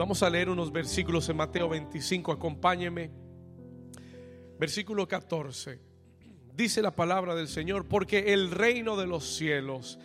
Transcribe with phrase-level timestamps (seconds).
[0.00, 3.10] Vamos a leer unos versículos en Mateo 25, acompáñeme.
[4.58, 5.78] Versículo 14.
[6.54, 9.98] Dice la palabra del Señor, porque el reino de los cielos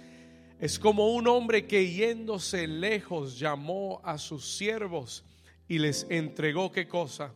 [0.59, 5.23] es como un hombre que yéndose lejos llamó a sus siervos
[5.65, 7.33] y les entregó qué cosa?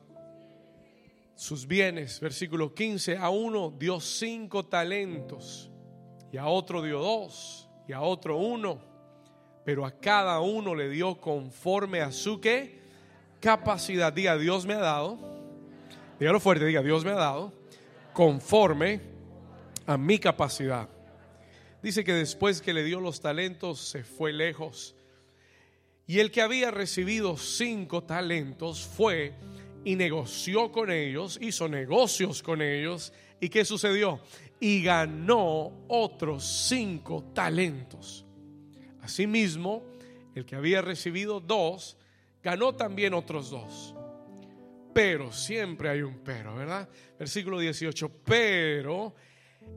[1.35, 2.19] Sus bienes.
[2.19, 5.71] Versículo 15, a uno dio cinco talentos
[6.29, 8.88] y a otro dio dos y a otro uno
[9.69, 12.79] pero a cada uno le dio conforme a su qué
[13.39, 14.11] capacidad.
[14.11, 15.19] Diga, Dios me ha dado.
[16.19, 17.53] Dígalo fuerte, diga, Dios me ha dado
[18.11, 18.99] conforme
[19.85, 20.89] a mi capacidad.
[21.83, 24.95] Dice que después que le dio los talentos se fue lejos.
[26.07, 29.35] Y el que había recibido cinco talentos fue
[29.85, 33.13] y negoció con ellos, hizo negocios con ellos.
[33.39, 34.19] ¿Y qué sucedió?
[34.59, 38.25] Y ganó otros cinco talentos.
[39.09, 39.81] Asimismo,
[40.35, 41.97] el que había recibido dos,
[42.43, 43.95] ganó también otros dos.
[44.93, 46.87] Pero, siempre hay un pero, ¿verdad?
[47.17, 49.15] Versículo 18, pero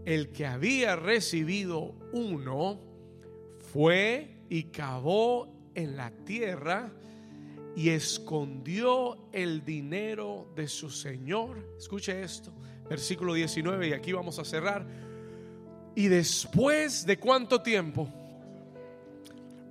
[0.05, 2.79] el que había recibido uno
[3.73, 6.93] fue y cavó en la tierra
[7.75, 11.75] y escondió el dinero de su señor.
[11.78, 12.53] Escuche esto,
[12.87, 14.87] versículo 19, y aquí vamos a cerrar.
[15.95, 18.12] Y después de cuánto tiempo?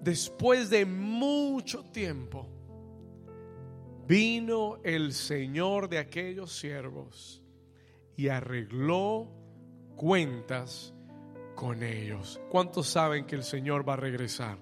[0.01, 2.47] Después de mucho tiempo,
[4.07, 7.41] vino el Señor de aquellos siervos
[8.17, 9.31] y arregló
[9.95, 10.93] cuentas
[11.55, 12.41] con ellos.
[12.49, 14.57] ¿Cuántos saben que el Señor va a regresar?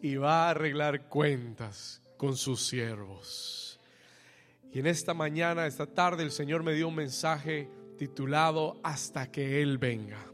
[0.00, 3.78] Y va a arreglar cuentas con sus siervos.
[4.72, 9.62] Y en esta mañana, esta tarde, el Señor me dio un mensaje titulado Hasta que
[9.62, 10.24] Él venga.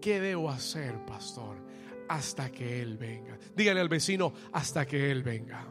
[0.00, 1.71] ¿Qué debo hacer, pastor?
[2.12, 3.38] Hasta que Él venga.
[3.56, 5.66] Dígale al vecino, hasta que Él venga.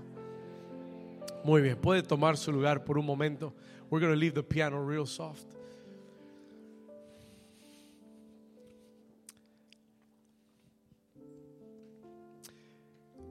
[1.43, 3.53] Muy bien, puede tomar su lugar por un momento.
[3.91, 5.45] We're going to leave the piano real soft.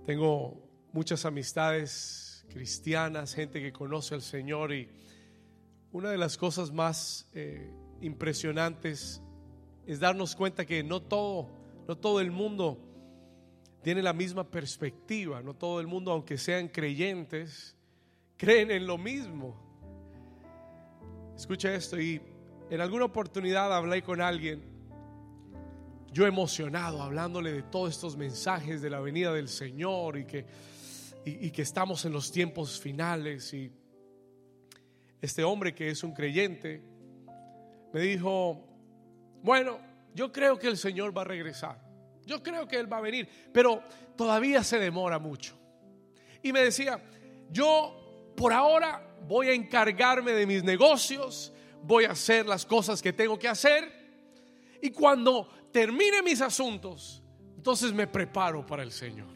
[0.07, 0.63] Tengo
[0.93, 4.89] muchas amistades cristianas, gente que conoce al Señor y
[5.91, 9.21] una de las cosas más eh, impresionantes
[9.85, 11.49] es darnos cuenta que no todo,
[11.89, 12.87] no todo el mundo
[13.83, 15.43] tiene la misma perspectiva.
[15.43, 17.77] No todo el mundo, aunque sean creyentes,
[18.37, 19.57] creen en lo mismo.
[21.37, 22.21] Escucha esto y
[22.69, 24.63] en alguna oportunidad hablé con alguien,
[26.13, 30.47] yo emocionado, hablándole de todos estos mensajes de la venida del Señor y que,
[31.25, 33.55] y que estamos en los tiempos finales.
[33.55, 33.73] Y
[35.21, 36.83] este hombre que es un creyente
[37.93, 38.67] me dijo,
[39.43, 39.79] bueno,
[40.15, 41.90] yo creo que el Señor va a regresar.
[42.31, 43.83] Yo creo que Él va a venir, pero
[44.17, 45.59] todavía se demora mucho.
[46.45, 47.03] Y me decía,
[47.51, 51.53] yo por ahora voy a encargarme de mis negocios,
[51.83, 53.83] voy a hacer las cosas que tengo que hacer.
[54.81, 57.21] Y cuando termine mis asuntos,
[57.57, 59.35] entonces me preparo para el Señor.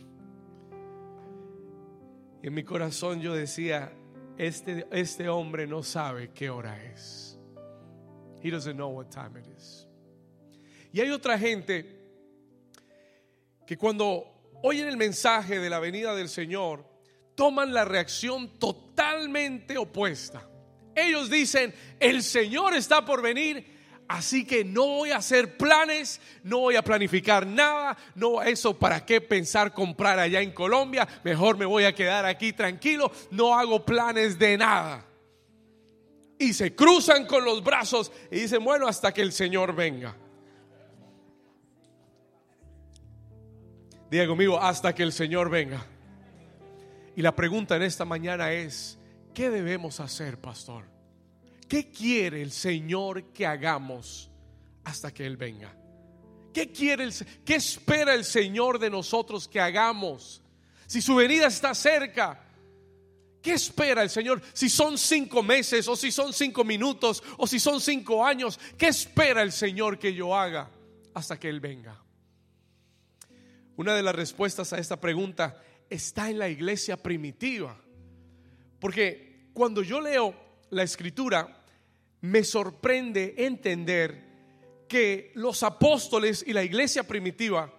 [2.44, 3.92] Y en mi corazón yo decía,
[4.38, 7.40] este, este hombre no sabe qué hora es.
[8.40, 9.88] He doesn't know what time it is.
[10.92, 11.93] Y hay otra gente
[13.66, 16.84] que cuando oyen el mensaje de la venida del Señor,
[17.34, 20.48] toman la reacción totalmente opuesta.
[20.94, 23.66] Ellos dicen, el Señor está por venir,
[24.08, 29.04] así que no voy a hacer planes, no voy a planificar nada, no eso para
[29.04, 33.84] qué pensar comprar allá en Colombia, mejor me voy a quedar aquí tranquilo, no hago
[33.84, 35.04] planes de nada.
[36.38, 40.16] Y se cruzan con los brazos y dicen, bueno, hasta que el Señor venga.
[44.10, 45.84] Diga conmigo, hasta que el Señor venga.
[47.16, 48.98] Y la pregunta en esta mañana es,
[49.32, 50.84] ¿qué debemos hacer, pastor?
[51.68, 54.30] ¿Qué quiere el Señor que hagamos
[54.84, 55.74] hasta que Él venga?
[56.52, 57.14] ¿Qué quiere el,
[57.44, 60.42] qué espera el Señor de nosotros que hagamos?
[60.86, 62.40] Si su venida está cerca,
[63.42, 64.40] ¿qué espera el Señor?
[64.52, 68.88] Si son cinco meses, o si son cinco minutos, o si son cinco años, ¿qué
[68.88, 70.70] espera el Señor que yo haga
[71.14, 72.03] hasta que Él venga?
[73.76, 75.60] Una de las respuestas a esta pregunta
[75.90, 77.76] está en la iglesia primitiva.
[78.78, 80.34] Porque cuando yo leo
[80.70, 81.64] la escritura,
[82.20, 84.24] me sorprende entender
[84.88, 87.72] que los apóstoles y la iglesia primitiva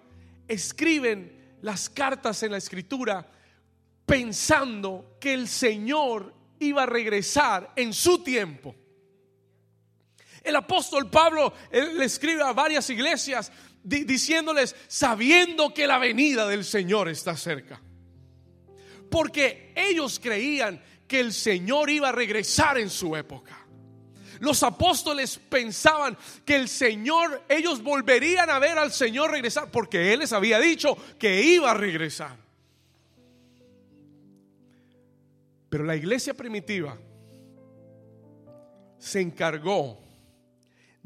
[0.47, 3.31] escriben las cartas en la escritura
[4.05, 8.75] pensando que el Señor iba a regresar en su tiempo.
[10.45, 13.51] El apóstol Pablo le escribe a varias iglesias
[13.83, 17.81] diciéndoles, sabiendo que la venida del Señor está cerca.
[19.09, 23.57] porque ellos creían que el Señor iba a regresar en su época.
[24.39, 30.19] Los apóstoles pensaban que el Señor, ellos volverían a ver al Señor regresar, porque Él
[30.19, 32.35] les había dicho que iba a regresar.
[35.69, 36.97] Pero la iglesia primitiva
[38.99, 40.04] se encargó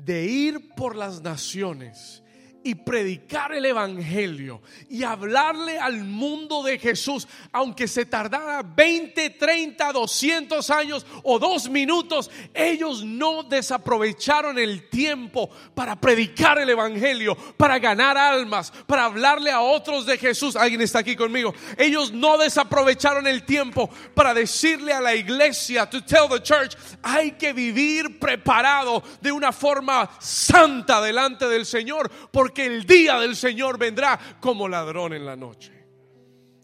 [0.06, 2.24] de ir por las naciones
[2.64, 9.92] y predicar el Evangelio y hablarle al mundo de Jesús, aunque se tardara 20, 30,
[9.92, 17.80] 200 años o dos minutos, ellos no desaprovecharon el tiempo para predicar el Evangelio, para
[17.80, 20.56] ganar almas, para hablarle a otros de Jesús.
[20.56, 21.54] Alguien está aquí conmigo.
[21.78, 27.32] Ellos no desaprovecharon el tiempo para decirle a la iglesia, to tell the church, hay
[27.32, 32.10] que vivir preparado de una forma santa delante del Señor,
[32.58, 35.72] el día del Señor vendrá como ladrón en la noche.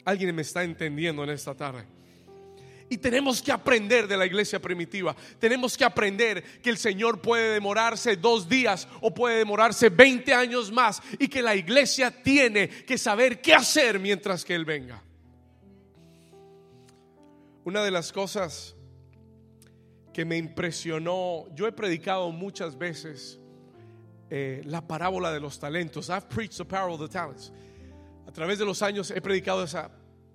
[0.06, 1.86] Alguien me está entendiendo en esta tarde.
[2.88, 5.16] Y tenemos que aprender de la iglesia primitiva.
[5.40, 10.72] Tenemos que aprender que el Señor puede demorarse dos días o puede demorarse 20 años
[10.72, 15.02] más y que la iglesia tiene que saber qué hacer mientras que Él venga.
[17.64, 18.76] Una de las cosas
[20.14, 23.40] que me impresionó, yo he predicado muchas veces
[24.30, 26.10] eh, la parábola de los talentos.
[26.10, 27.52] I've preached the parable of the talents.
[28.28, 29.92] A través de los años he predicado esa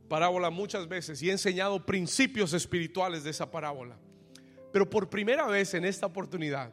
[0.08, 3.96] parábola muchas veces y he enseñado principios espirituales de esa parábola.
[4.72, 6.72] Pero por primera vez en esta oportunidad,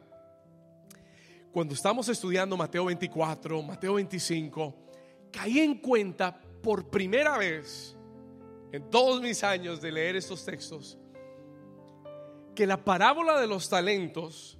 [1.52, 4.74] cuando estamos estudiando Mateo 24, Mateo 25,
[5.32, 7.96] caí en cuenta por primera vez
[8.72, 10.98] en todos mis años de leer estos textos
[12.54, 14.57] que la parábola de los talentos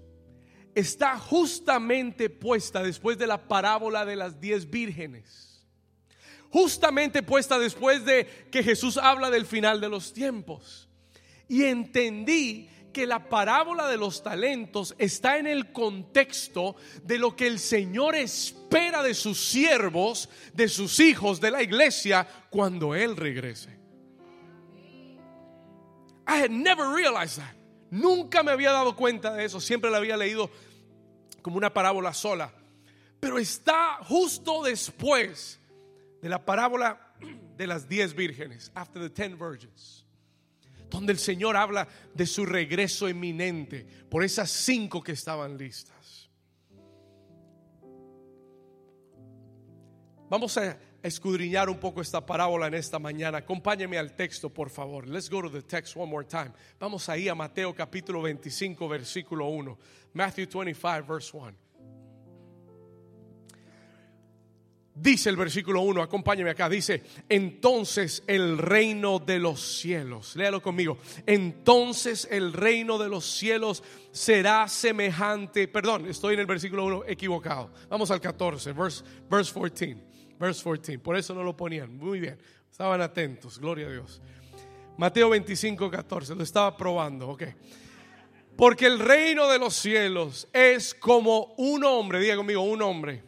[0.75, 5.67] está justamente puesta después de la parábola de las diez vírgenes.
[6.51, 10.89] Justamente puesta después de que Jesús habla del final de los tiempos.
[11.49, 17.47] Y entendí que la parábola de los talentos está en el contexto de lo que
[17.47, 23.79] el Señor espera de sus siervos, de sus hijos, de la iglesia, cuando Él regrese.
[26.27, 27.58] I had never realized that.
[27.91, 30.51] Nunca me había dado cuenta de eso, siempre la había leído
[31.43, 32.53] como una parábola sola,
[33.19, 35.59] pero está justo después
[36.21, 37.15] de la parábola
[37.57, 40.05] de las diez vírgenes, after the ten virgins,
[40.91, 46.29] donde el Señor habla de su regreso inminente por esas cinco que estaban listas.
[50.29, 53.39] Vamos a escudriñar un poco esta parábola en esta mañana.
[53.39, 55.07] Acompáñeme al texto, por favor.
[55.07, 56.53] Let's go to the text one more time.
[56.79, 59.79] Vamos ahí a Mateo capítulo 25, versículo 1.
[60.15, 61.69] Matthew 25, verse 1.
[65.01, 70.99] Dice el versículo 1, acompáñeme acá, dice, entonces el reino de los cielos, léalo conmigo,
[71.25, 77.71] entonces el reino de los cielos será semejante, perdón, estoy en el versículo 1 equivocado,
[77.89, 80.99] vamos al 14, verse, verse 14 verse 14.
[80.99, 81.97] Por eso no lo ponían.
[81.97, 82.39] Muy bien.
[82.71, 83.59] Estaban atentos.
[83.59, 84.21] Gloria a Dios.
[84.97, 86.35] Mateo 25, 14.
[86.35, 87.29] Lo estaba probando.
[87.29, 87.45] Ok.
[88.57, 93.23] Porque el reino de los cielos es como un hombre, diga conmigo, un hombre,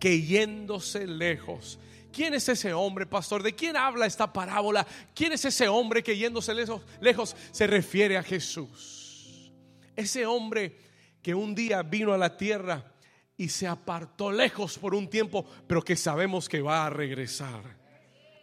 [0.00, 1.78] que yéndose lejos.
[2.12, 3.42] ¿Quién es ese hombre, pastor?
[3.44, 4.86] ¿De quién habla esta parábola?
[5.14, 9.52] ¿Quién es ese hombre que yéndose lejos, lejos se refiere a Jesús?
[9.94, 10.78] Ese hombre
[11.22, 12.93] que un día vino a la tierra
[13.36, 17.62] y se apartó lejos por un tiempo, pero que sabemos que va a regresar.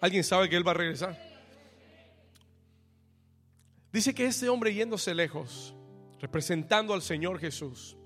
[0.02, 1.32] ¿Alguien sabe que Él va a regresar?
[3.92, 5.74] Dice que este hombre yéndose lejos,
[6.20, 7.98] representando al Señor Jesús,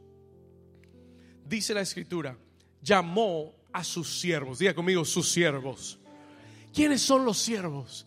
[1.43, 2.37] dice la escritura,
[2.81, 4.59] llamó a sus siervos.
[4.59, 5.99] Diga conmigo, sus siervos.
[6.73, 8.05] ¿Quiénes son los siervos?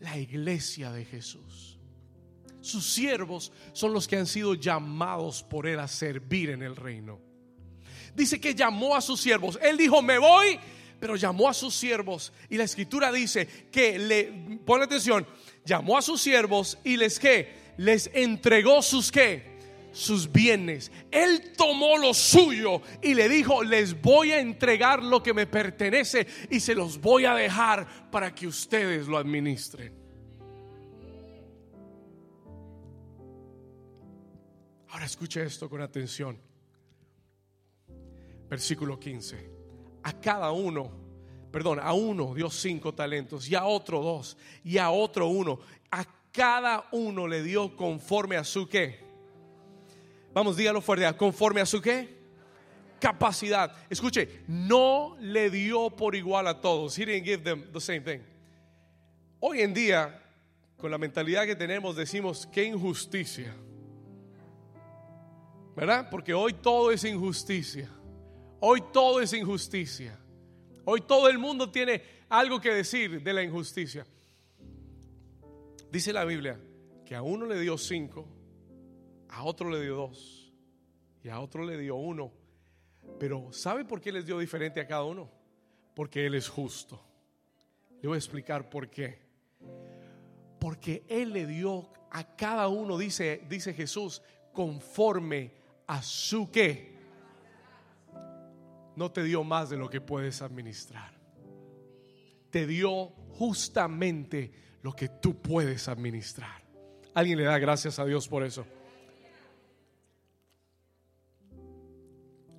[0.00, 1.78] La iglesia de Jesús.
[2.60, 7.31] Sus siervos son los que han sido llamados por Él a servir en el reino
[8.14, 9.58] dice que llamó a sus siervos.
[9.62, 10.58] Él dijo, me voy,
[11.00, 12.32] pero llamó a sus siervos.
[12.48, 15.26] Y la escritura dice que le, pon atención,
[15.64, 19.58] llamó a sus siervos y les que, les entregó sus que,
[19.92, 20.90] sus bienes.
[21.10, 26.26] Él tomó lo suyo y le dijo, les voy a entregar lo que me pertenece
[26.50, 30.00] y se los voy a dejar para que ustedes lo administren.
[34.88, 36.51] Ahora escuche esto con atención
[38.52, 39.50] versículo 15.
[40.02, 40.90] A cada uno,
[41.50, 45.58] perdón, a uno dio cinco talentos y a otro dos y a otro uno.
[45.90, 49.00] A cada uno le dio conforme a su qué.
[50.34, 52.20] Vamos, dígalo fuerte, conforme a su qué
[53.00, 53.74] capacidad.
[53.88, 56.98] Escuche, no le dio por igual a todos.
[56.98, 58.20] He didn't give them the same thing.
[59.40, 60.22] Hoy en día
[60.76, 63.56] con la mentalidad que tenemos decimos, qué injusticia.
[65.74, 66.10] ¿Verdad?
[66.10, 67.88] Porque hoy todo es injusticia.
[68.64, 70.16] Hoy todo es injusticia.
[70.84, 74.06] Hoy todo el mundo tiene algo que decir de la injusticia.
[75.90, 76.60] Dice la Biblia
[77.04, 78.24] que a uno le dio cinco,
[79.30, 80.52] a otro le dio dos
[81.24, 82.32] y a otro le dio uno.
[83.18, 85.28] Pero ¿sabe por qué les dio diferente a cada uno?
[85.92, 87.04] Porque Él es justo.
[88.00, 89.18] Le voy a explicar por qué.
[90.60, 95.50] Porque Él le dio a cada uno, dice, dice Jesús, conforme
[95.88, 96.91] a su qué.
[98.96, 101.18] No te dio más de lo que puedes administrar.
[102.50, 106.62] Te dio justamente lo que tú puedes administrar.
[107.14, 108.66] Alguien le da gracias a Dios por eso.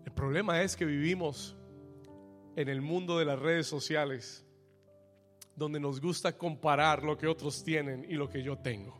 [0.05, 1.55] El problema es que vivimos
[2.55, 4.45] en el mundo de las redes sociales
[5.55, 8.99] donde nos gusta comparar lo que otros tienen y lo que yo tengo.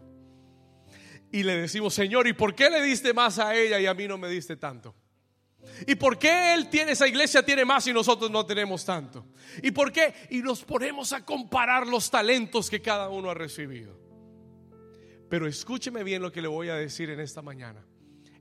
[1.32, 4.08] Y le decimos, Señor, ¿y por qué le diste más a ella y a mí
[4.08, 4.94] no me diste tanto?
[5.88, 9.26] ¿Y por qué él tiene esa iglesia tiene más y nosotros no tenemos tanto?
[9.62, 10.14] ¿Y por qué?
[10.30, 13.98] Y nos ponemos a comparar los talentos que cada uno ha recibido.
[15.30, 17.84] Pero escúcheme bien lo que le voy a decir en esta mañana.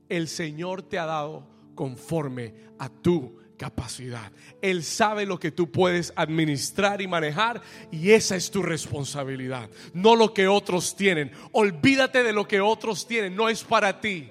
[0.09, 4.31] El Señor te ha dado conforme a tu capacidad.
[4.61, 7.61] Él sabe lo que tú puedes administrar y manejar
[7.91, 11.31] y esa es tu responsabilidad, no lo que otros tienen.
[11.51, 14.29] Olvídate de lo que otros tienen, no es para ti.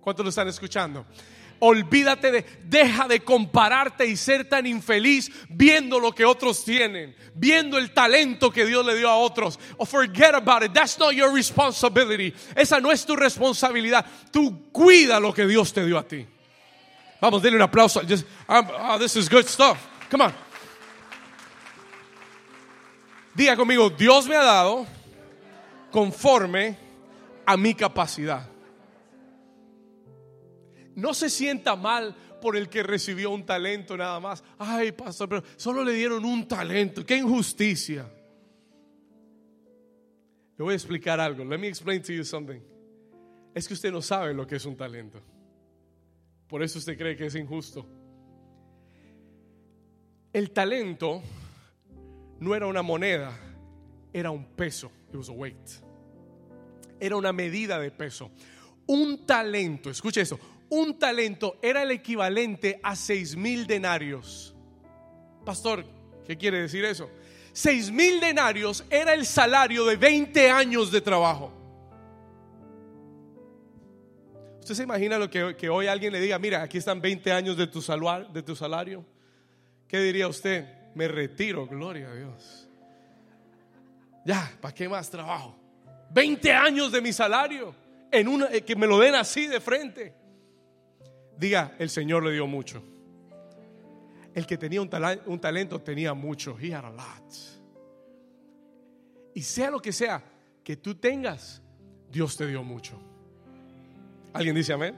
[0.00, 1.04] ¿Cuántos lo están escuchando?
[1.60, 7.76] Olvídate de, deja de compararte y ser tan infeliz viendo lo que otros tienen, viendo
[7.76, 9.58] el talento que Dios le dio a otros.
[9.76, 12.34] O forget about it, that's not your responsibility.
[12.56, 14.06] Esa no es tu responsabilidad.
[14.32, 16.26] Tú cuida lo que Dios te dio a ti.
[17.20, 18.00] Vamos, denle un aplauso.
[18.08, 19.76] Just, oh, this is good stuff.
[20.10, 20.32] Come on.
[23.34, 24.86] Diga conmigo, Dios me ha dado
[25.90, 26.76] conforme
[27.46, 28.49] a mi capacidad.
[30.94, 34.42] No se sienta mal por el que recibió un talento nada más.
[34.58, 37.04] Ay, pastor, pero solo le dieron un talento.
[37.04, 38.10] Qué injusticia.
[40.56, 41.44] Le voy a explicar algo.
[41.44, 42.60] Let me explain to you something.
[43.54, 45.20] Es que usted no sabe lo que es un talento.
[46.46, 47.86] Por eso usted cree que es injusto.
[50.32, 51.22] El talento
[52.40, 53.36] no era una moneda,
[54.12, 54.90] era un peso.
[55.08, 55.56] It was a weight.
[57.00, 58.30] Era una medida de peso.
[58.86, 60.38] Un talento, escuche eso,
[60.70, 64.54] un talento era el equivalente a seis mil denarios.
[65.44, 65.84] Pastor,
[66.26, 67.10] ¿qué quiere decir eso?
[67.52, 71.52] Seis mil denarios era el salario de 20 años de trabajo.
[74.60, 77.66] ¿Usted se imagina lo que, hoy alguien le diga, mira, aquí están 20 años de
[77.66, 77.80] tu,
[78.32, 79.04] de tu salario?
[79.88, 80.64] ¿Qué diría usted?
[80.94, 82.68] Me retiro, gloria a Dios.
[84.24, 85.56] Ya, ¿para qué más trabajo?
[86.10, 87.74] 20 años de mi salario
[88.10, 90.19] en una eh, que me lo den así de frente.
[91.40, 92.82] Diga, el Señor le dio mucho.
[94.34, 94.90] El que tenía un,
[95.40, 96.54] talento tenía mucho.
[96.60, 97.34] He had a lot.
[99.34, 100.22] Y sea lo que sea
[100.62, 101.62] que tú tengas,
[102.10, 103.00] Dios te dio mucho.
[104.34, 104.94] ¿Alguien dice amén?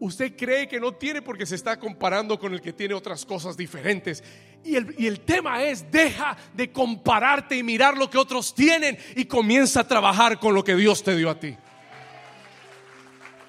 [0.00, 3.58] Usted cree que no tiene porque se está comparando con el que tiene otras cosas
[3.58, 4.24] diferentes.
[4.64, 8.96] Y el, y el, tema es, deja de compararte y mirar lo que otros tienen
[9.14, 11.54] y comienza a trabajar con lo que Dios te dio a ti.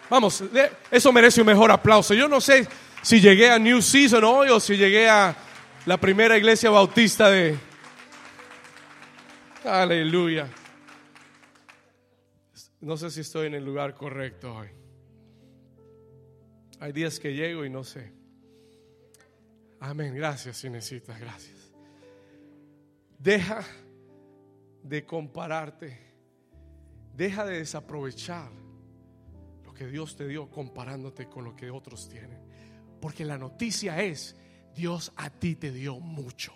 [0.09, 0.43] Vamos,
[0.91, 2.13] eso merece un mejor aplauso.
[2.13, 2.67] Yo no sé
[3.01, 5.35] si llegué a New Season hoy o si llegué a
[5.85, 7.57] la primera iglesia bautista de...
[9.63, 10.47] Aleluya.
[12.81, 14.67] No sé si estoy en el lugar correcto hoy.
[16.79, 18.13] Hay días que llego y no sé.
[19.79, 20.13] Amén.
[20.13, 21.19] Gracias, si necesitas.
[21.19, 21.74] Gracias.
[23.17, 23.63] Deja
[24.83, 26.00] de compararte.
[27.15, 28.51] Deja de desaprovechar
[29.75, 32.39] que Dios te dio comparándote con lo que otros tienen.
[33.00, 34.36] Porque la noticia es,
[34.74, 36.53] Dios a ti te dio mucho.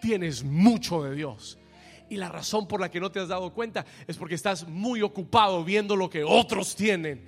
[0.00, 1.58] Tienes mucho de Dios.
[2.10, 5.02] Y la razón por la que no te has dado cuenta es porque estás muy
[5.02, 7.26] ocupado viendo lo que otros tienen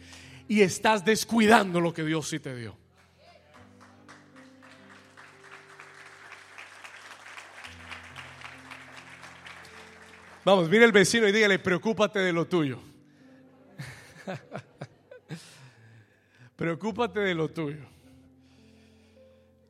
[0.49, 2.77] y estás descuidando lo que Dios sí te dio.
[10.45, 12.90] Vamos, mire el vecino y dígale, preocúpate de lo tuyo.
[16.57, 17.87] preocúpate de lo tuyo.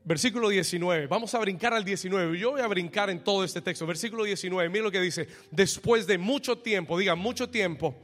[0.05, 1.07] Versículo 19.
[1.07, 2.39] Vamos a brincar al 19.
[2.39, 3.87] Yo voy a brincar en todo este texto.
[3.87, 4.69] Versículo 19.
[4.69, 5.29] Mira lo que dice.
[5.51, 7.95] Después de mucho tiempo, diga mucho tiempo,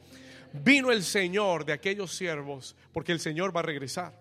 [0.52, 4.12] vino el Señor de aquellos siervos, porque el Señor va a regresar.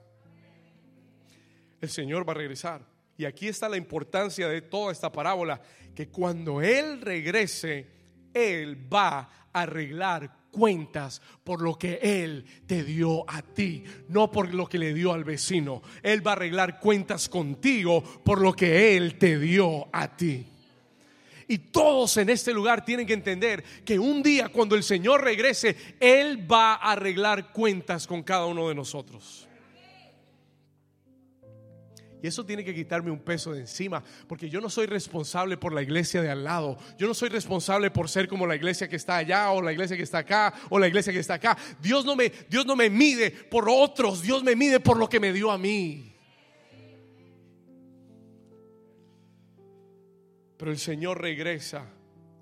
[1.81, 2.81] El Señor va a regresar.
[3.17, 5.61] Y aquí está la importancia de toda esta parábola,
[5.93, 7.87] que cuando Él regrese,
[8.33, 14.53] Él va a arreglar cuentas por lo que Él te dio a ti, no por
[14.53, 15.81] lo que le dio al vecino.
[16.01, 20.45] Él va a arreglar cuentas contigo por lo que Él te dio a ti.
[21.49, 25.75] Y todos en este lugar tienen que entender que un día cuando el Señor regrese,
[25.99, 29.47] Él va a arreglar cuentas con cada uno de nosotros.
[32.25, 35.71] Y eso tiene que quitarme un peso de encima, porque yo no soy responsable por
[35.71, 36.75] la iglesia de al lado.
[36.97, 39.95] Yo no soy responsable por ser como la iglesia que está allá o la iglesia
[39.95, 41.55] que está acá o la iglesia que está acá.
[41.79, 45.19] Dios no me Dios no me mide por otros, Dios me mide por lo que
[45.19, 46.15] me dio a mí.
[50.57, 51.85] Pero el Señor regresa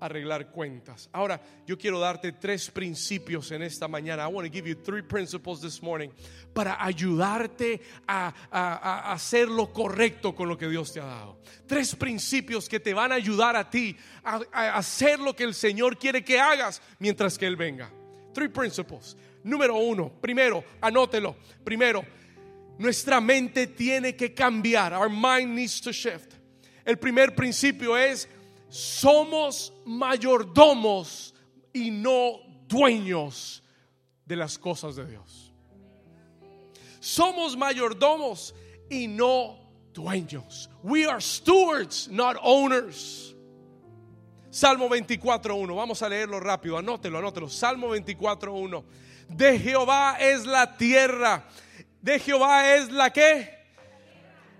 [0.00, 1.08] arreglar cuentas.
[1.12, 4.24] Ahora, yo quiero darte tres principios en esta mañana.
[4.24, 6.10] I want to give you three principles this morning
[6.52, 11.38] para ayudarte a, a, hacer lo correcto con lo que Dios te ha dado.
[11.66, 15.54] Tres principios que te van a ayudar a ti a, a hacer lo que el
[15.54, 17.90] Señor quiere que hagas mientras que Él venga.
[18.32, 19.16] Three principles.
[19.42, 21.36] Número uno, primero, anótelo.
[21.62, 22.04] Primero,
[22.78, 24.92] nuestra mente tiene que cambiar.
[24.92, 26.34] Our mind needs to shift.
[26.84, 28.28] El primer principio es,
[28.74, 31.32] somos mayordomos
[31.72, 33.62] y no dueños
[34.26, 35.52] de las cosas de Dios.
[36.98, 38.52] Somos mayordomos
[38.90, 39.60] y no
[39.92, 40.68] dueños.
[40.82, 43.32] We are stewards, not owners.
[44.50, 47.48] Salmo 24.1, vamos a leerlo rápido, anótelo, anótelo.
[47.48, 48.84] Salmo 24.1.
[49.28, 51.46] De Jehová es la tierra,
[52.02, 53.54] de Jehová es la que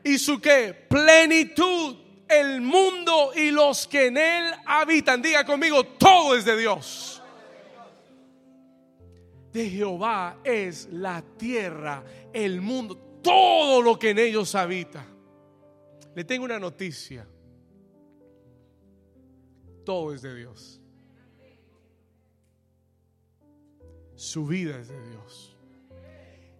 [0.04, 5.22] y su que plenitud el mundo y los que en él habitan.
[5.22, 7.22] Diga conmigo, todo es de Dios.
[9.52, 12.02] De Jehová es la tierra,
[12.32, 15.06] el mundo, todo lo que en ellos habita.
[16.14, 17.26] Le tengo una noticia.
[19.84, 20.80] Todo es de Dios.
[24.16, 25.56] Su vida es de Dios.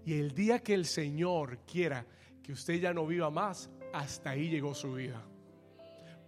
[0.05, 2.07] Y el día que el Señor quiera
[2.43, 5.25] que usted ya no viva más, hasta ahí llegó su vida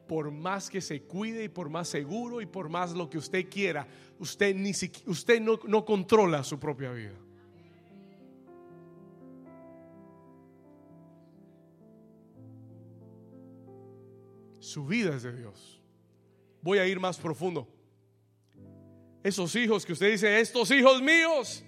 [0.06, 3.48] por más que se cuide y por más seguro y por más lo que usted
[3.48, 3.86] quiera,
[4.18, 4.70] usted, ni
[5.06, 7.14] usted no, no controla su propia vida.
[14.60, 15.80] Su vida es de Dios.
[16.60, 17.68] Voy a ir más profundo.
[19.22, 21.64] Esos hijos que usted dice, estos hijos míos,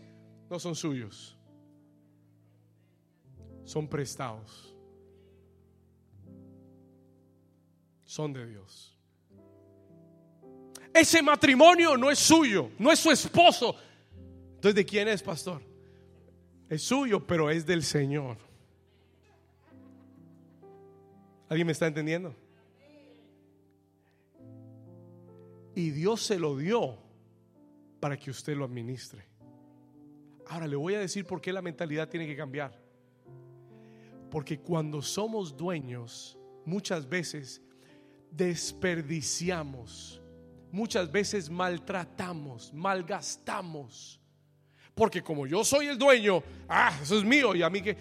[0.51, 1.37] no son suyos.
[3.64, 4.67] Son prestados.
[8.09, 8.97] Son de Dios.
[10.94, 13.77] Ese matrimonio no es suyo, no es su esposo.
[14.55, 15.61] Entonces, ¿de quién es, pastor?
[16.71, 18.38] Es suyo, pero es del Señor.
[21.51, 22.35] ¿Alguien me está entendiendo?
[25.75, 26.97] Y Dios se lo dio
[28.01, 29.23] para que usted lo administre.
[30.47, 32.73] Ahora le voy a decir por qué la mentalidad tiene que cambiar.
[34.31, 37.62] Porque cuando somos dueños, muchas veces
[38.30, 40.20] desperdiciamos,
[40.70, 44.20] muchas veces maltratamos, malgastamos.
[44.94, 47.96] Porque como yo soy el dueño, ah, eso es mío y a mí que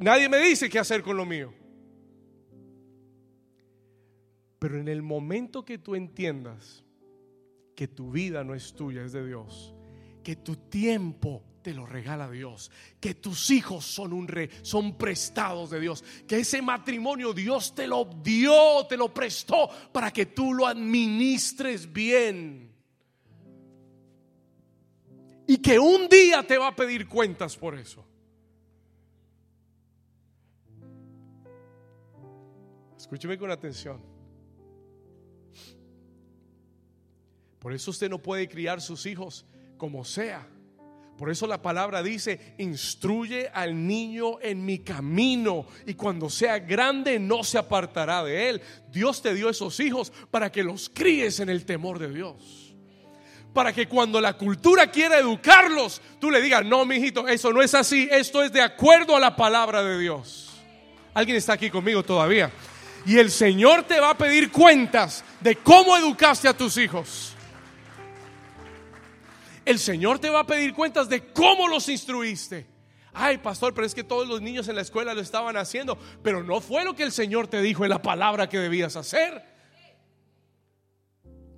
[0.00, 1.52] nadie me dice qué hacer con lo mío.
[4.58, 6.84] Pero en el momento que tú entiendas
[7.74, 9.74] que tu vida no es tuya, es de Dios,
[10.22, 15.68] que tu tiempo te lo regala Dios, que tus hijos son un rey, son prestados
[15.68, 20.54] de Dios, que ese matrimonio Dios te lo dio, te lo prestó para que tú
[20.54, 22.74] lo administres bien.
[25.46, 28.02] Y que un día te va a pedir cuentas por eso.
[32.96, 34.00] Escúcheme con atención.
[37.58, 39.44] Por eso usted no puede criar sus hijos
[39.76, 40.48] como sea
[41.18, 47.18] por eso la palabra dice, instruye al niño en mi camino y cuando sea grande
[47.18, 48.62] no se apartará de él.
[48.92, 52.72] Dios te dio esos hijos para que los críes en el temor de Dios.
[53.52, 57.62] Para que cuando la cultura quiera educarlos, tú le digas, no, mi hijito, eso no
[57.62, 60.50] es así, esto es de acuerdo a la palabra de Dios.
[61.14, 62.52] ¿Alguien está aquí conmigo todavía?
[63.06, 67.34] Y el Señor te va a pedir cuentas de cómo educaste a tus hijos
[69.68, 72.66] el Señor te va a pedir cuentas de cómo los instruiste.
[73.12, 76.42] Ay, pastor, pero es que todos los niños en la escuela lo estaban haciendo, pero
[76.42, 79.44] no fue lo que el Señor te dijo en la palabra que debías hacer.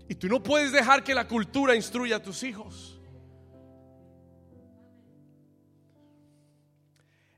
[0.08, 3.00] Y tú no puedes dejar que la cultura instruya a tus hijos.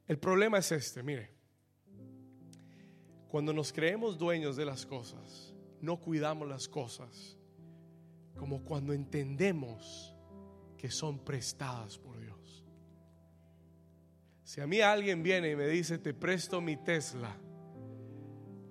[0.08, 1.34] El problema es este, mire.
[3.28, 7.36] Cuando nos creemos dueños de las cosas, no cuidamos las cosas
[8.38, 10.11] como cuando entendemos
[10.82, 12.64] que son prestadas por Dios.
[14.42, 17.36] Si a mí alguien viene y me dice, te presto mi Tesla,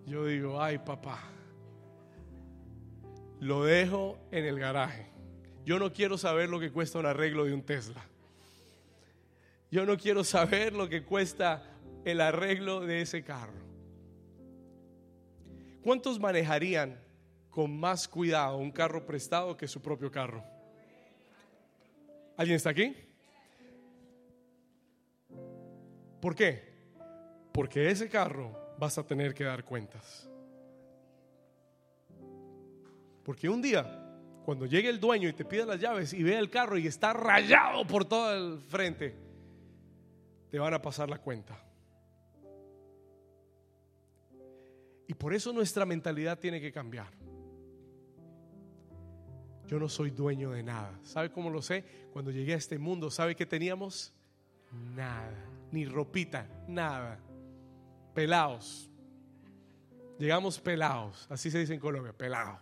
[0.06, 1.22] yo digo, ay papá,
[3.40, 5.08] lo dejo en el garaje.
[5.64, 8.06] Yo no quiero saber lo que cuesta un arreglo de un Tesla.
[9.72, 11.64] Yo no quiero saber lo que cuesta
[12.04, 13.62] el arreglo de ese carro.
[15.82, 17.00] ¿Cuántos manejarían
[17.50, 20.44] con más cuidado un carro prestado que su propio carro?
[22.42, 22.96] ¿Alguien está aquí?
[26.20, 26.74] ¿Por qué?
[27.54, 30.28] Porque ese carro vas a tener que dar cuentas.
[33.24, 33.86] Porque un día,
[34.44, 37.14] cuando llegue el dueño y te pida las llaves y vea el carro y está
[37.14, 39.16] rayado por todo el frente,
[40.50, 41.64] te van a pasar la cuenta.
[45.06, 47.21] Y por eso nuestra mentalidad tiene que cambiar.
[49.72, 51.00] Yo no soy dueño de nada.
[51.02, 51.86] ¿Sabe cómo lo sé?
[52.12, 54.14] Cuando llegué a este mundo, ¿sabe que teníamos?
[54.94, 55.46] Nada.
[55.72, 57.18] Ni ropita, nada.
[58.14, 58.92] Pelados.
[60.20, 61.26] Llegamos pelados.
[61.30, 62.60] Así se dice en Colombia, pelado.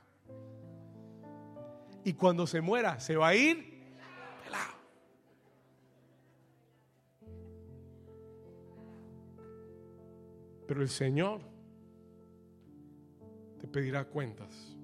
[2.04, 3.90] Y cuando se muera, se va a ir
[4.44, 4.74] pelado.
[10.68, 11.42] Pero el Señor
[13.60, 14.79] te pedirá cuentas.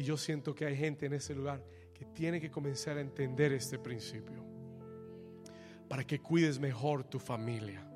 [0.00, 3.52] Y yo siento que hay gente en ese lugar que tiene que comenzar a entender
[3.52, 4.42] este principio.
[5.90, 7.86] Para que cuides mejor tu familia.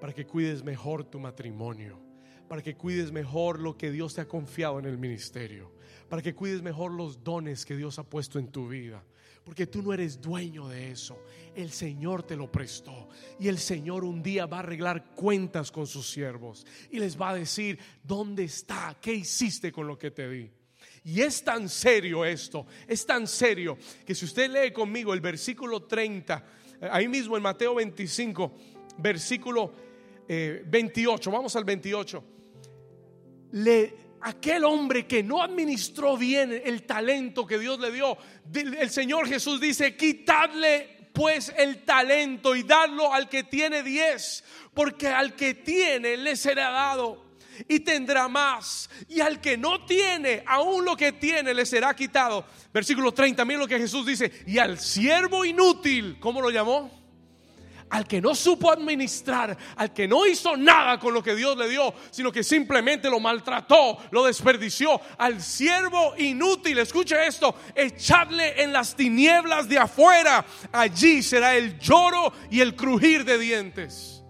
[0.00, 2.02] Para que cuides mejor tu matrimonio.
[2.48, 5.72] Para que cuides mejor lo que Dios te ha confiado en el ministerio.
[6.08, 9.04] Para que cuides mejor los dones que Dios ha puesto en tu vida.
[9.44, 11.22] Porque tú no eres dueño de eso.
[11.54, 13.10] El Señor te lo prestó.
[13.38, 16.66] Y el Señor un día va a arreglar cuentas con sus siervos.
[16.90, 18.98] Y les va a decir, ¿dónde está?
[19.00, 20.57] ¿Qué hiciste con lo que te di?
[21.04, 25.84] Y es tan serio esto, es tan serio que si usted lee conmigo el versículo
[25.84, 26.44] 30,
[26.80, 28.54] eh, ahí mismo en Mateo 25,
[28.98, 29.72] versículo
[30.28, 32.24] 28, eh, vamos al 28,
[33.52, 38.16] le, aquel hombre que no administró bien el talento que Dios le dio,
[38.52, 45.08] el Señor Jesús dice, quitadle pues el talento y dadlo al que tiene diez, porque
[45.08, 47.27] al que tiene le será dado
[47.66, 48.88] y tendrá más.
[49.08, 52.44] Y al que no tiene, aún lo que tiene le será quitado.
[52.72, 54.30] Versículo 30, miren lo que Jesús dice.
[54.46, 56.98] Y al siervo inútil, ¿cómo lo llamó?
[57.90, 61.70] Al que no supo administrar, al que no hizo nada con lo que Dios le
[61.70, 65.00] dio, sino que simplemente lo maltrató, lo desperdició.
[65.16, 70.44] Al siervo inútil, escuche esto, echadle en las tinieblas de afuera.
[70.70, 74.22] Allí será el lloro y el crujir de dientes.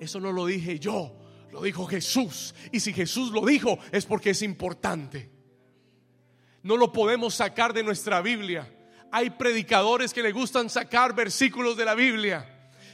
[0.00, 1.12] Eso no lo dije yo,
[1.52, 2.54] lo dijo Jesús.
[2.72, 5.30] Y si Jesús lo dijo es porque es importante.
[6.62, 8.74] No lo podemos sacar de nuestra Biblia.
[9.12, 12.48] Hay predicadores que le gustan sacar versículos de la Biblia.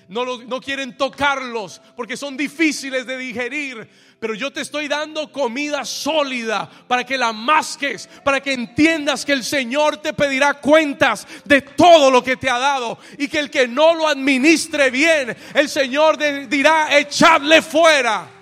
[0.09, 3.89] No, no, quieren tocarlos porque son difíciles de digerir.
[4.19, 9.35] Pero yo te estoy dando comida sólida para que la masques, para que entiendas que
[9.35, 13.51] el Señor te pedirá cuentas de todo lo que te ha dado y que el
[13.51, 16.19] que no lo administre bien, el Señor
[16.49, 18.38] dirá, echadle fuera.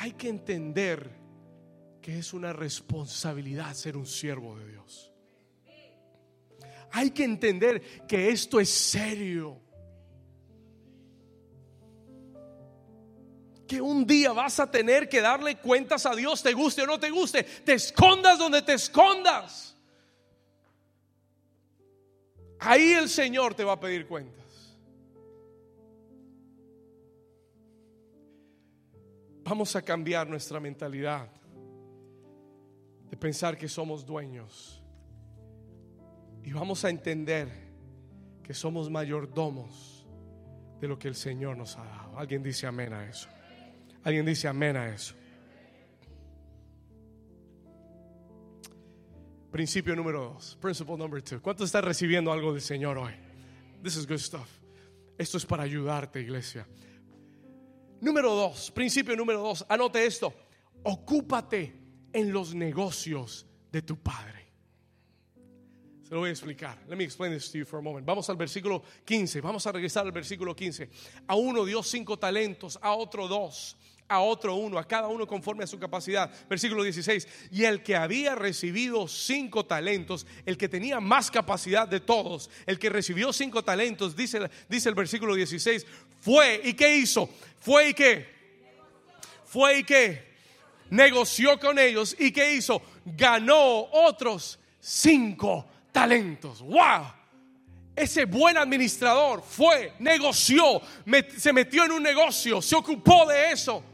[0.00, 1.10] Hay que entender
[2.00, 5.12] que es una responsabilidad ser un siervo de Dios.
[6.92, 9.60] Hay que entender que esto es serio.
[13.68, 16.98] Que un día vas a tener que darle cuentas a Dios, te guste o no
[16.98, 19.76] te guste, te escondas donde te escondas.
[22.58, 24.39] Ahí el Señor te va a pedir cuentas.
[29.50, 31.28] Vamos a cambiar nuestra mentalidad
[33.10, 34.80] de pensar que somos dueños.
[36.44, 37.48] Y vamos a entender
[38.44, 40.06] que somos mayordomos
[40.80, 42.16] de lo que el Señor nos ha dado.
[42.16, 43.28] Alguien dice amén a eso.
[44.04, 45.16] Alguien dice amén a eso.
[49.50, 50.56] Principio número dos.
[50.60, 51.42] Principle number two.
[51.42, 53.14] ¿Cuántos están recibiendo algo del Señor hoy?
[53.82, 54.48] This is good stuff.
[55.18, 56.68] Esto es para ayudarte, iglesia.
[58.00, 60.32] Número dos, principio número dos, anote esto,
[60.82, 61.74] ocúpate
[62.12, 64.40] en los negocios de tu padre.
[66.02, 66.76] Se lo voy a explicar.
[66.88, 68.04] Let me explain this to you for a moment.
[68.04, 69.40] Vamos al versículo 15.
[69.42, 70.90] Vamos a regresar al versículo 15.
[71.28, 73.76] A uno dio cinco talentos, a otro dos,
[74.10, 76.28] a otro uno, a cada uno conforme a su capacidad.
[76.48, 77.28] Versículo 16.
[77.52, 82.76] Y el que había recibido cinco talentos, el que tenía más capacidad de todos, el
[82.80, 85.86] que recibió cinco talentos, dice, dice el versículo 16,
[86.20, 87.30] fue y qué hizo?
[87.60, 88.26] Fue y qué?
[89.44, 90.28] Fue y qué?
[90.90, 92.82] Negoció con ellos y qué hizo?
[93.04, 96.62] Ganó otros cinco talentos.
[96.62, 97.12] ¡Wow!
[97.94, 100.82] Ese buen administrador fue, negoció,
[101.36, 103.84] se metió en un negocio, se ocupó de eso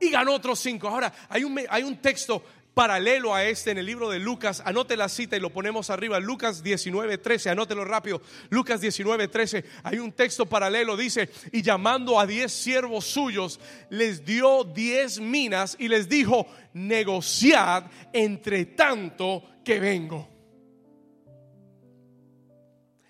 [0.00, 0.88] y ganó otros cinco.
[0.88, 2.42] Ahora, hay un, hay un texto
[2.78, 4.62] paralelo a este en el libro de Lucas.
[4.64, 6.20] Anote la cita y lo ponemos arriba.
[6.20, 7.50] Lucas 19, 13.
[7.50, 8.22] Anótelo rápido.
[8.50, 9.64] Lucas 19, 13.
[9.82, 10.96] Hay un texto paralelo.
[10.96, 13.58] Dice, y llamando a diez siervos suyos,
[13.90, 20.28] les dio diez minas y les dijo, negociad entre tanto que vengo.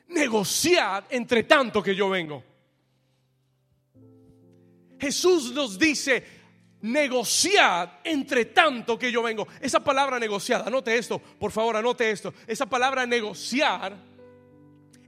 [0.08, 2.42] Negociad entre tanto que yo vengo.
[4.98, 6.24] Jesús nos dice,
[6.82, 9.46] negociad entre tanto que yo vengo.
[9.60, 12.34] Esa palabra negociar, anote esto, por favor, anote esto.
[12.46, 13.96] Esa palabra negociar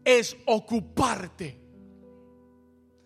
[0.04, 1.58] es ocuparte.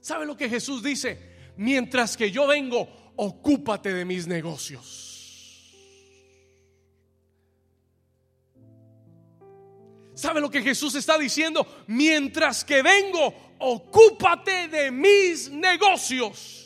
[0.00, 1.34] ¿Sabe lo que Jesús dice?
[1.56, 5.14] Mientras que yo vengo, ocúpate de mis negocios.
[10.14, 11.66] ¿Sabe lo que Jesús está diciendo?
[11.88, 16.63] Mientras que vengo, ocúpate de mis negocios.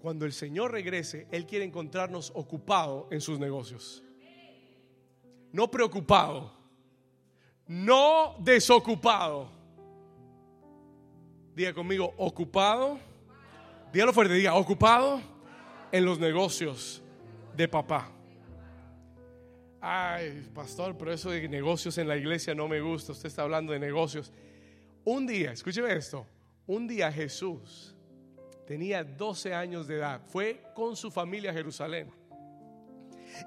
[0.00, 4.02] Cuando el Señor regrese, Él quiere encontrarnos ocupado en sus negocios.
[5.52, 6.52] No preocupado,
[7.66, 9.50] no desocupado.
[11.54, 12.98] Diga conmigo, ocupado.
[13.92, 15.20] Dígalo fuerte, diga, ocupado
[15.92, 17.02] en los negocios
[17.54, 18.10] de papá.
[19.82, 23.12] Ay, pastor, pero eso de negocios en la iglesia no me gusta.
[23.12, 24.32] Usted está hablando de negocios.
[25.04, 26.26] Un día, escúcheme esto,
[26.66, 27.96] un día Jesús
[28.70, 30.20] tenía 12 años de edad.
[30.30, 32.08] Fue con su familia a Jerusalén.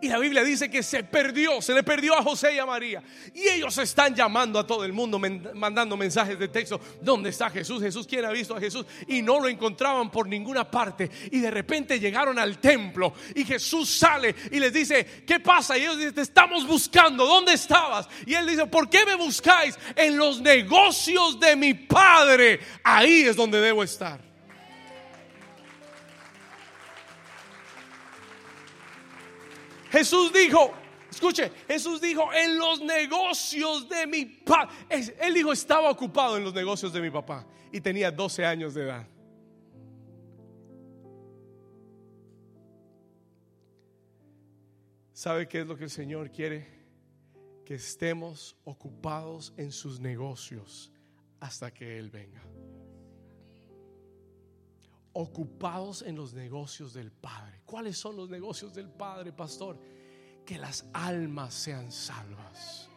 [0.02, 3.02] Y la Biblia dice que se perdió, se le perdió a José y a María.
[3.34, 5.18] Y ellos están llamando a todo el mundo,
[5.54, 6.78] mandando mensajes de texto.
[7.02, 7.82] ¿Dónde está Jesús?
[7.82, 8.86] Jesús, ¿quién ha visto a Jesús?
[9.08, 11.10] Y no lo encontraban por ninguna parte.
[11.32, 15.78] Y de repente llegaron al templo y Jesús sale y les dice, ¿qué pasa?
[15.78, 18.10] Y ellos dicen, te estamos buscando, ¿dónde estabas?
[18.26, 19.80] Y él dice, ¿por qué me buscáis?
[19.96, 22.60] En los negocios de mi Padre.
[22.84, 24.33] Ahí es donde debo estar.
[29.94, 30.72] Jesús dijo,
[31.08, 34.68] escuche, Jesús dijo, en los negocios de mi papá.
[34.90, 38.86] Él dijo, estaba ocupado en los negocios de mi papá y tenía 12 años de
[38.86, 39.08] edad.
[45.14, 46.66] ¿Sabe qué es lo que el Señor quiere?
[47.64, 50.92] Que estemos ocupados en sus negocios
[51.40, 52.42] hasta que Él venga
[55.14, 57.62] ocupados en los negocios del Padre.
[57.66, 59.80] ¿Cuáles son los negocios del Padre, pastor?
[60.46, 62.90] Que las almas sean salvas.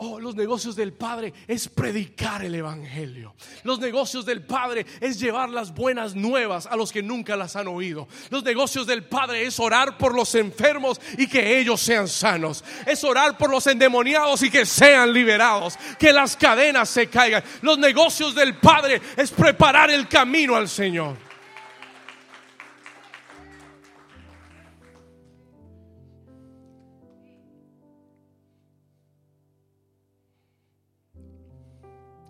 [0.00, 3.34] Oh, los negocios del Padre es predicar el Evangelio.
[3.64, 7.66] Los negocios del Padre es llevar las buenas nuevas a los que nunca las han
[7.66, 8.06] oído.
[8.30, 12.64] Los negocios del Padre es orar por los enfermos y que ellos sean sanos.
[12.86, 15.76] Es orar por los endemoniados y que sean liberados.
[15.98, 17.42] Que las cadenas se caigan.
[17.62, 21.27] Los negocios del Padre es preparar el camino al Señor.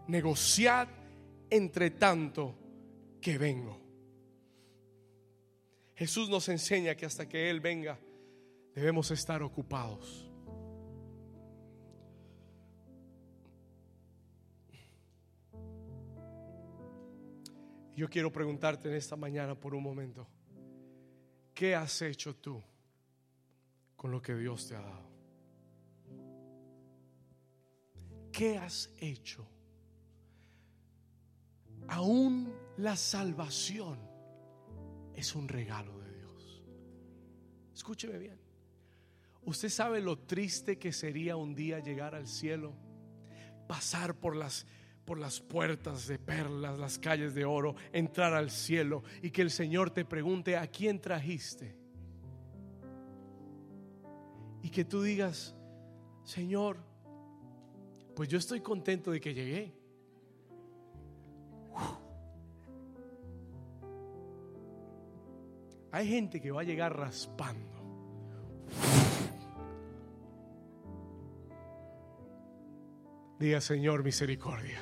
[0.08, 0.88] Negociad
[1.50, 2.54] entre tanto
[3.20, 3.80] que vengo.
[5.94, 7.98] Jesús nos enseña que hasta que Él venga
[8.74, 10.24] debemos estar ocupados.
[17.96, 20.28] Yo quiero preguntarte en esta mañana por un momento,
[21.52, 22.62] ¿qué has hecho tú
[23.96, 25.10] con lo que Dios te ha dado?
[28.30, 29.57] ¿Qué has hecho?
[31.88, 33.98] Aún la salvación
[35.14, 36.62] es un regalo de Dios.
[37.74, 38.38] Escúcheme bien.
[39.42, 42.74] ¿Usted sabe lo triste que sería un día llegar al cielo?
[43.66, 44.66] Pasar por las
[45.08, 49.50] por las puertas de perlas, las calles de oro, entrar al cielo y que el
[49.50, 51.74] Señor te pregunte, ¿a quién trajiste?
[54.62, 55.54] Y que tú digas,
[56.24, 56.76] Señor,
[58.14, 59.77] pues yo estoy contento de que llegué.
[65.90, 67.78] Hay gente que va a llegar raspando.
[73.38, 74.80] Diga Señor misericordia.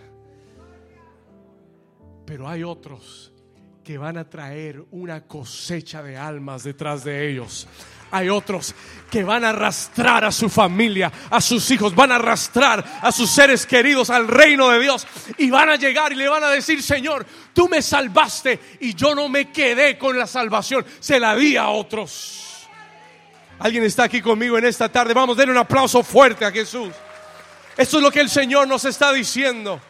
[2.25, 3.33] Pero hay otros
[3.85, 7.69] que van a traer una cosecha de almas detrás de ellos.
[8.11, 8.75] Hay otros
[9.11, 13.31] que van a arrastrar a su familia, a sus hijos, van a arrastrar a sus
[13.31, 15.07] seres queridos al reino de Dios
[15.39, 19.15] y van a llegar y le van a decir, Señor, tú me salvaste y yo
[19.15, 22.69] no me quedé con la salvación, se la di a otros.
[23.59, 26.93] Alguien está aquí conmigo en esta tarde, vamos, denle un aplauso fuerte a Jesús.
[27.77, 29.81] Esto es lo que el Señor nos está diciendo.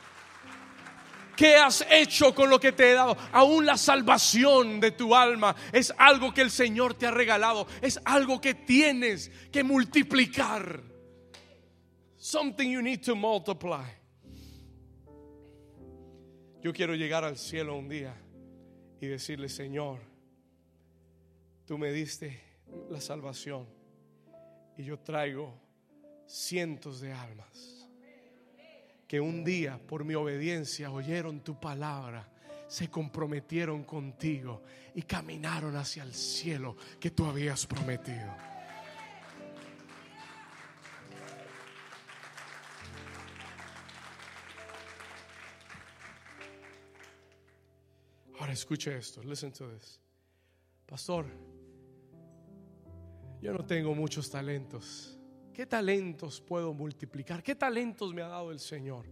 [1.36, 3.16] ¿Qué has hecho con lo que te he dado?
[3.32, 7.66] Aún la salvación de tu alma es algo que el Señor te ha regalado.
[7.82, 10.82] Es algo que tienes que multiplicar.
[12.16, 13.84] Something you need to multiply.
[16.62, 18.14] Yo quiero llegar al cielo un día
[19.00, 20.00] y decirle, Señor,
[21.66, 22.40] tú me diste
[22.90, 23.68] la salvación
[24.76, 25.54] y yo traigo
[26.26, 27.75] cientos de almas
[29.06, 32.28] que un día por mi obediencia oyeron tu palabra,
[32.66, 34.62] se comprometieron contigo
[34.94, 38.34] y caminaron hacia el cielo que tú habías prometido.
[48.38, 50.00] Ahora escuche esto, listen to this.
[50.86, 51.26] Pastor,
[53.40, 55.15] yo no tengo muchos talentos.
[55.56, 57.42] ¿Qué talentos puedo multiplicar?
[57.42, 59.06] ¿Qué talentos me ha dado el Señor?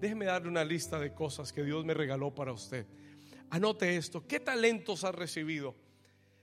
[0.00, 2.84] Déjeme darle una lista de cosas que Dios me regaló para usted.
[3.50, 4.26] Anote esto.
[4.26, 5.76] ¿Qué talentos ha recibido?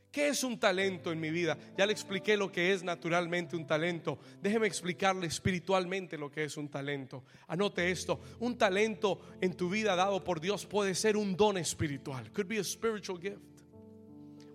[0.10, 1.58] ¿Qué es un talento en mi vida?
[1.78, 4.20] Ya le expliqué lo que es naturalmente un talento.
[4.42, 7.26] Déjeme explicarle espiritualmente lo que es un talento.
[7.50, 8.22] Anote esto.
[8.40, 12.32] Un talento en tu vida dado por Dios puede ser un don espiritual.
[12.32, 13.42] Could be a spiritual gift.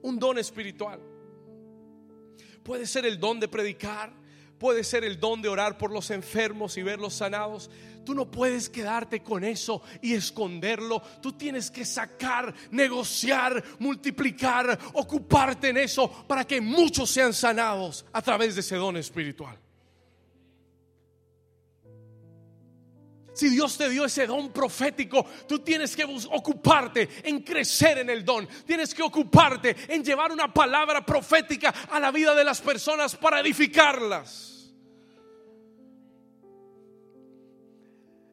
[0.00, 0.98] Un don espiritual.
[2.62, 4.24] Puede ser el don de predicar
[4.58, 7.70] puede ser el don de orar por los enfermos y verlos sanados.
[8.04, 11.02] Tú no puedes quedarte con eso y esconderlo.
[11.20, 18.22] Tú tienes que sacar, negociar, multiplicar, ocuparte en eso para que muchos sean sanados a
[18.22, 19.58] través de ese don espiritual.
[23.36, 28.24] Si Dios te dio ese don profético, tú tienes que ocuparte en crecer en el
[28.24, 28.48] don.
[28.64, 33.40] Tienes que ocuparte en llevar una palabra profética a la vida de las personas para
[33.40, 34.72] edificarlas.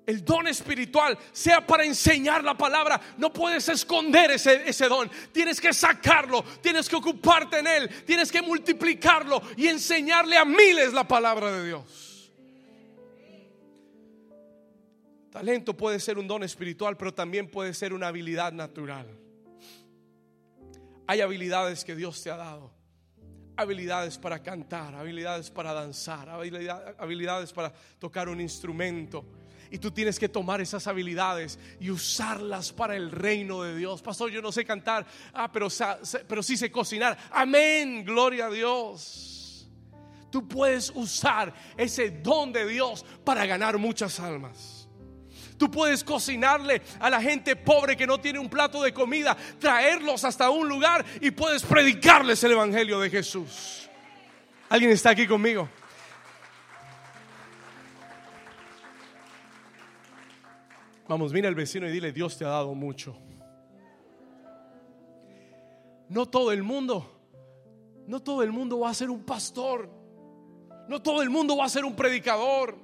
[0.06, 3.02] El don espiritual sea para enseñar la palabra.
[3.18, 5.12] No puedes esconder ese, ese, don.
[5.34, 6.46] Tienes que sacarlo.
[6.62, 7.90] Tienes que ocuparte en él.
[8.06, 12.03] Tienes que multiplicarlo y enseñarle a miles la palabra de Dios.
[15.34, 19.08] Talento puede ser un don espiritual, pero también puede ser una habilidad natural.
[21.08, 22.72] Hay habilidades que Dios te ha dado.
[23.58, 29.26] Habilidades para cantar, habilidades para danzar, habilidades para tocar un instrumento.
[29.72, 34.04] Y tú tienes que tomar esas habilidades y usarlas para el reino de Dios.
[34.04, 35.04] Pastor, yo no sé cantar.
[35.34, 35.68] Ah, pero,
[36.28, 37.18] pero sí sé cocinar.
[37.32, 39.68] Amén, gloria a Dios.
[40.30, 44.83] Tú puedes usar ese don de Dios para ganar muchas almas.
[45.64, 50.26] Tú puedes cocinarle a la gente pobre que no tiene un plato de comida, traerlos
[50.26, 53.90] hasta un lugar y puedes predicarles el Evangelio de Jesús.
[54.68, 55.70] ¿Alguien está aquí conmigo?
[61.08, 63.18] Vamos, mira al vecino y dile, Dios te ha dado mucho.
[66.10, 67.10] No todo el mundo,
[68.06, 69.90] no todo el mundo va a ser un pastor.
[70.90, 72.83] No todo el mundo va a ser un predicador.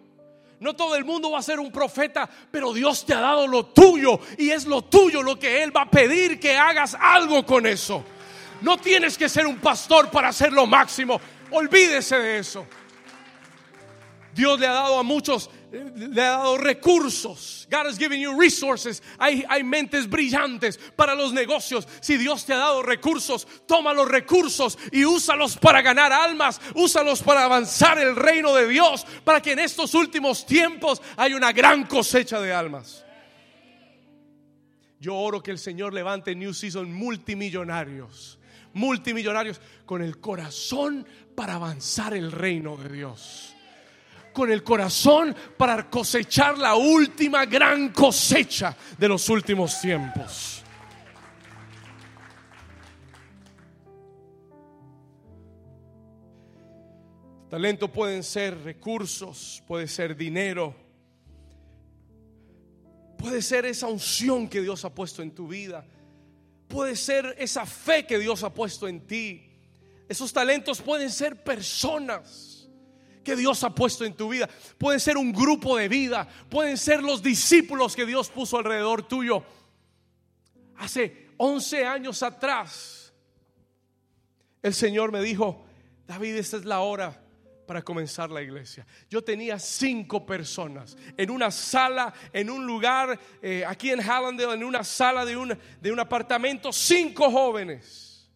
[0.59, 3.67] No todo el mundo va a ser un profeta, pero Dios te ha dado lo
[3.67, 7.65] tuyo y es lo tuyo lo que Él va a pedir que hagas algo con
[7.65, 8.03] eso.
[8.61, 11.19] No tienes que ser un pastor para hacer lo máximo.
[11.51, 12.65] Olvídese de eso.
[14.33, 17.67] Dios le ha dado a muchos le ha dado recursos.
[17.69, 19.01] God has given you resources.
[19.19, 21.87] Hay, hay, mentes brillantes para los negocios.
[22.01, 26.59] Si Dios te ha dado recursos, toma los recursos y úsalos para ganar almas.
[26.75, 29.05] Úsalos para avanzar el reino de Dios.
[29.23, 33.05] Para que en estos últimos tiempos haya una gran cosecha de almas.
[34.99, 38.39] Yo oro que el Señor levante New Season multimillonarios.
[38.73, 43.55] Multimillonarios con el corazón para avanzar el reino de Dios
[44.33, 50.63] con el corazón para cosechar la última gran cosecha de los últimos tiempos.
[57.49, 60.75] Talento pueden ser recursos, puede ser dinero,
[63.17, 65.83] puede ser esa unción que Dios ha puesto en tu vida,
[66.67, 69.49] puede ser esa fe que Dios ha puesto en ti.
[70.07, 72.48] Esos talentos pueden ser personas
[73.35, 74.49] Dios ha puesto en tu vida.
[74.77, 79.43] Puede ser un grupo de vida, pueden ser los discípulos que Dios puso alrededor tuyo.
[80.77, 83.13] Hace 11 años atrás,
[84.61, 85.65] el Señor me dijo,
[86.07, 87.21] David, esta es la hora
[87.69, 88.83] para comenzar la iglesia.
[89.09, 94.63] Yo tenía cinco personas en una sala, en un lugar, eh, aquí en Hallandale, en
[94.63, 98.27] una sala de un, de un apartamento, cinco jóvenes.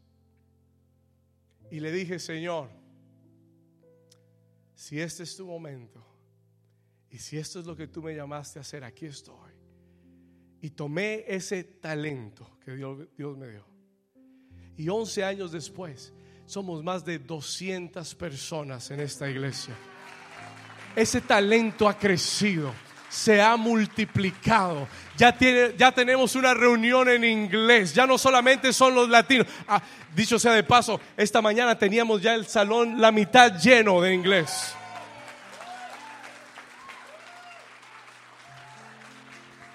[1.71, 2.69] Y le dije, Señor,
[4.83, 6.05] si este es tu momento
[7.09, 9.53] y si esto es lo que tú me llamaste a hacer, aquí estoy.
[10.59, 13.65] Y tomé ese talento que Dios, Dios me dio.
[14.75, 16.11] Y 11 años después,
[16.45, 19.73] somos más de 200 personas en esta iglesia.
[20.97, 22.73] Ese talento ha crecido,
[23.13, 24.87] se ha multiplicado.
[25.15, 27.93] Ya, tiene, ya tenemos una reunión en inglés.
[27.93, 29.45] Ya no solamente son los latinos.
[29.67, 29.79] Ah,
[30.15, 34.75] dicho sea de paso, esta mañana teníamos ya el salón la mitad lleno de inglés.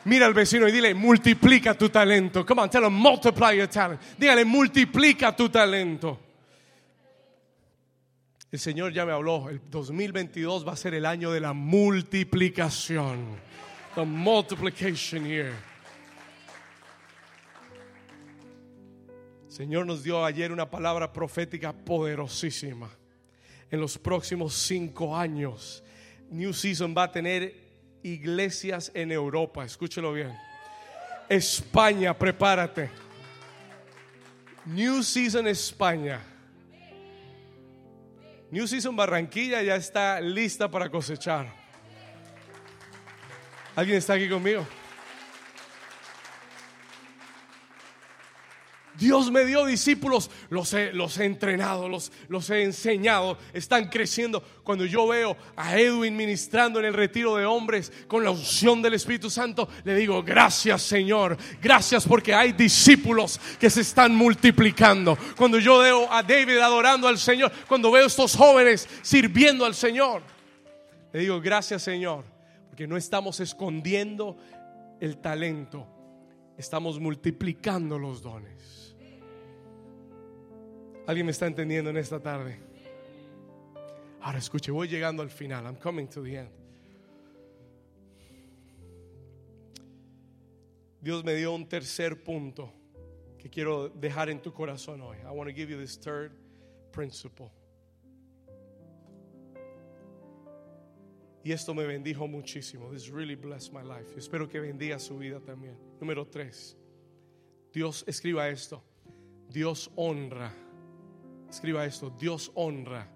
[0.05, 2.45] Mira al vecino y dile, multiplica tu talento.
[2.45, 4.01] Come on, tell him, multiply your talent.
[4.18, 6.27] Dígale, multiplica tu talento.
[8.51, 13.36] El Señor ya me habló, el 2022 va a ser el año de la multiplicación.
[13.94, 15.53] The multiplication year.
[19.49, 22.88] Señor nos dio ayer una palabra profética poderosísima.
[23.70, 25.84] En los próximos cinco años,
[26.30, 27.55] New Season va a tener
[28.03, 29.62] iglesias en Europa.
[29.62, 30.34] Escúchelo bien.
[31.28, 32.88] España, prepárate.
[34.64, 36.38] New Season España
[38.51, 41.53] New Season Barranquilla ya está lista para cosechar.
[43.76, 44.66] ¿Alguien está aquí conmigo?
[48.99, 54.42] Dios me dio discípulos, los he, los he entrenado, los, los he enseñado, están creciendo.
[54.64, 58.94] Cuando yo veo a Edwin ministrando en el retiro de hombres con la unción del
[58.94, 65.16] Espíritu Santo, le digo, gracias Señor, gracias porque hay discípulos que se están multiplicando.
[65.36, 69.76] Cuando yo veo a David adorando al Señor, cuando veo a estos jóvenes sirviendo al
[69.76, 70.22] Señor,
[71.12, 72.24] le digo, gracias Señor,
[72.68, 74.36] porque no estamos escondiendo
[75.01, 75.86] el talento,
[76.57, 78.57] estamos multiplicando los dones.
[81.09, 82.59] ¿Alguien me está entendiendo en esta tarde?
[84.20, 85.64] Ahora escuche, voy llegando al final.
[85.64, 86.50] I'm coming to the end.
[91.00, 92.70] Dios me dio un tercer punto
[93.38, 95.16] que quiero dejar en tu corazón hoy.
[95.20, 96.30] I want to give you this third
[96.92, 97.50] principle.
[101.42, 102.90] Y esto me bendijo muchísimo.
[102.92, 104.14] This really blessed my life.
[104.14, 105.78] Espero que bendiga su vida también.
[106.02, 106.76] Número tres.
[107.72, 108.82] Dios escriba esto.
[109.48, 110.67] Dios honra
[111.49, 113.11] Escriba esto, Dios honra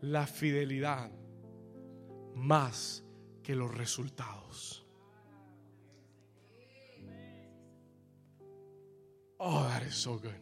[0.00, 1.10] la fidelidad
[2.34, 3.04] más
[3.42, 4.86] que los resultados.
[9.38, 10.32] Oh, that is so good.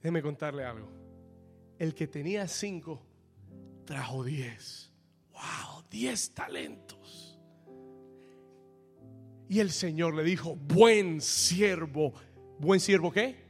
[0.00, 0.88] Déjeme contarle algo.
[1.78, 3.02] El que tenía cinco
[3.84, 4.92] trajo diez.
[5.32, 7.40] Wow, diez talentos.
[9.48, 12.14] Y el Señor le dijo, buen siervo.
[12.58, 13.41] ¿Buen siervo qué?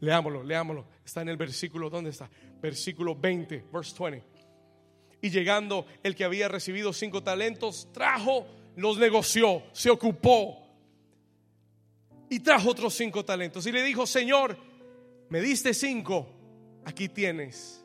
[0.00, 0.86] Leámoslo, leámoslo.
[1.04, 2.30] Está en el versículo, ¿dónde está?
[2.60, 4.26] Versículo 20, verse 20.
[5.20, 8.46] Y llegando el que había recibido cinco talentos, trajo,
[8.76, 10.64] los negoció, se ocupó
[12.30, 13.66] y trajo otros cinco talentos.
[13.66, 14.56] Y le dijo, Señor,
[15.28, 16.28] me diste cinco,
[16.84, 17.84] aquí tienes,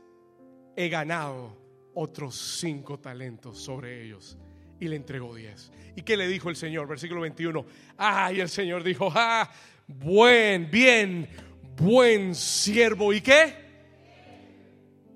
[0.76, 1.58] he ganado
[1.96, 4.38] otros cinco talentos sobre ellos.
[4.80, 5.72] Y le entregó diez.
[5.96, 6.88] ¿Y qué le dijo el Señor?
[6.88, 7.66] Versículo 21.
[7.98, 9.50] Ay, el Señor dijo, ah,
[9.88, 11.28] buen, bien
[11.78, 13.14] buen siervo.
[13.14, 13.64] ¿Y qué?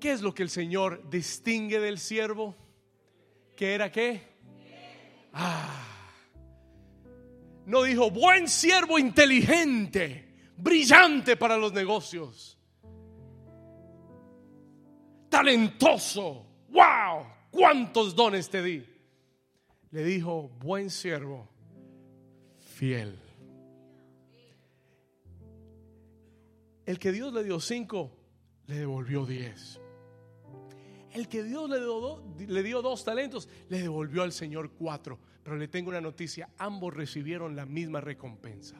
[0.00, 2.54] ¿Qué es lo que el Señor distingue del siervo?
[3.56, 4.22] ¿Qué era qué?
[5.32, 5.84] Ah.
[7.66, 12.58] No dijo buen siervo inteligente, brillante para los negocios,
[15.28, 16.46] talentoso.
[16.70, 17.26] ¡Wow!
[17.50, 18.86] ¿Cuántos dones te di?
[19.90, 21.46] Le dijo buen siervo,
[22.58, 23.27] fiel.
[26.88, 28.16] El que Dios le dio cinco,
[28.66, 29.78] le devolvió diez.
[31.12, 35.18] El que Dios le dio, dos talentos, le devolvió al Señor cuatro.
[35.42, 38.76] Pero le tengo una noticia, ambos recibieron la misma recompensa.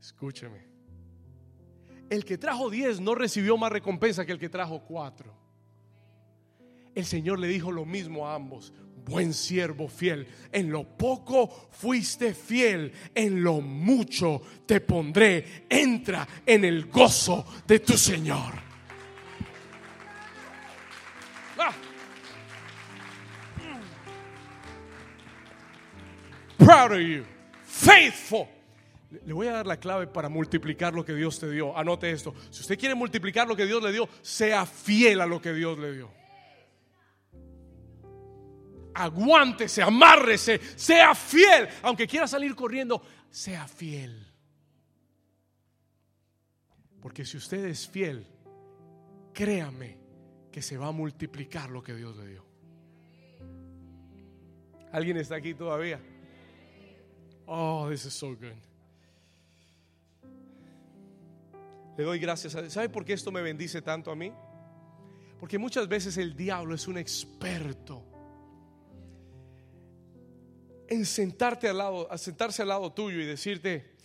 [0.00, 0.66] Escúcheme.
[2.10, 5.32] El que trajo diez no recibió más recompensa que el que trajo cuatro.
[6.92, 8.72] El Señor le dijo lo mismo a ambos
[9.06, 15.64] buen siervo fiel, en lo poco fuiste fiel, en lo mucho te pondré.
[15.70, 18.66] Entra en el gozo de tu Señor.
[26.66, 27.24] proud of you.
[27.64, 28.48] Faithful.
[29.24, 31.76] Le voy a dar la clave para multiplicar lo que Dios te dio.
[31.76, 32.34] Anote esto.
[32.50, 35.78] Si usted quiere multiplicar lo que Dios le dio, sea fiel a lo que Dios
[35.78, 36.25] le dio.
[38.96, 41.68] Aguántese, amárrese, sea fiel.
[41.82, 44.26] Aunque quiera salir corriendo, sea fiel.
[47.02, 48.26] Porque si usted es fiel,
[49.34, 49.98] créame
[50.50, 52.46] que se va a multiplicar lo que Dios le dio.
[54.92, 56.00] ¿Alguien está aquí todavía?
[57.44, 58.56] Oh, this is so good.
[61.98, 62.72] Le doy gracias a Dios.
[62.72, 64.32] ¿Sabe por qué esto me bendice tanto a mí?
[65.38, 68.15] Porque muchas veces el diablo es un experto
[70.88, 73.96] en sentarte al lado, a sentarse al lado tuyo y decirte,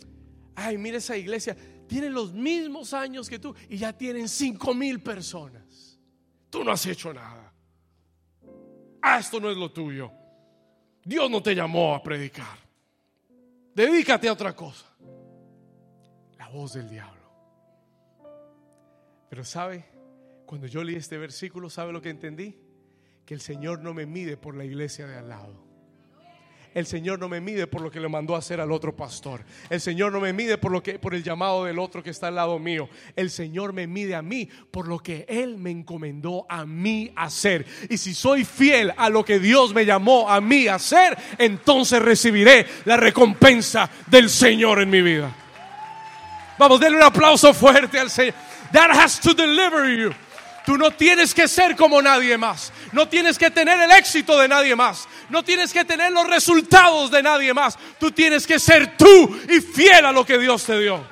[0.55, 1.55] ay, mira esa iglesia,
[1.87, 5.99] tiene los mismos años que tú y ya tienen cinco mil personas.
[6.49, 7.53] Tú no has hecho nada.
[9.01, 10.11] Ah, esto no es lo tuyo.
[11.03, 12.59] Dios no te llamó a predicar.
[13.73, 14.85] Dedícate a otra cosa.
[16.37, 17.21] La voz del diablo.
[19.29, 19.85] Pero sabe,
[20.45, 22.59] cuando yo leí este versículo, ¿sabe lo que entendí?
[23.25, 25.70] Que el Señor no me mide por la iglesia de al lado.
[26.73, 29.41] El Señor no me mide por lo que le mandó a hacer al otro pastor.
[29.69, 32.27] El Señor no me mide por lo que por el llamado del otro que está
[32.27, 32.87] al lado mío.
[33.15, 37.65] El Señor me mide a mí por lo que él me encomendó a mí hacer.
[37.89, 42.65] Y si soy fiel a lo que Dios me llamó a mí hacer, entonces recibiré
[42.85, 45.35] la recompensa del Señor en mi vida.
[46.57, 48.35] Vamos, denle un aplauso fuerte al Señor.
[48.71, 50.13] That has to deliver you.
[50.65, 52.71] Tú no tienes que ser como nadie más.
[52.91, 55.07] No tienes que tener el éxito de nadie más.
[55.29, 57.77] No tienes que tener los resultados de nadie más.
[57.99, 61.03] Tú tienes que ser tú y fiel a lo que Dios te dio.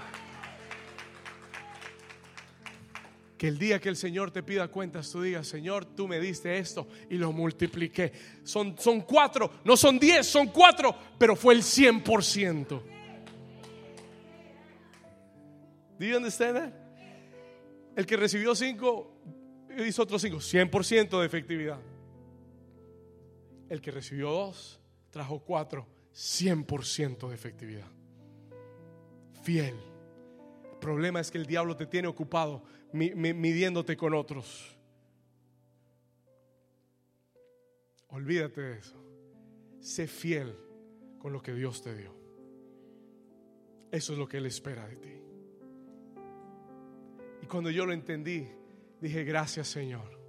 [3.38, 6.58] Que el día que el Señor te pida cuentas, tú digas, Señor, tú me diste
[6.58, 8.12] esto y lo multipliqué.
[8.44, 12.84] Son, son cuatro, no son diez, son cuatro, pero fue el cien por ciento.
[15.98, 16.74] Do you understand?
[17.96, 19.22] El que recibió cinco
[19.86, 21.80] hizo otros cinco, 100% de efectividad.
[23.70, 24.80] El que recibió dos
[25.12, 27.88] trajo cuatro, 100% de efectividad.
[29.44, 29.76] Fiel.
[30.72, 32.64] El problema es que el diablo te tiene ocupado
[32.94, 34.78] midiéndote con otros.
[38.08, 38.96] Olvídate de eso.
[39.80, 40.56] Sé fiel
[41.20, 42.14] con lo que Dios te dio.
[43.92, 45.20] Eso es lo que Él espera de ti
[47.50, 48.48] cuando yo lo entendí,
[49.02, 50.20] dije, gracias Señor.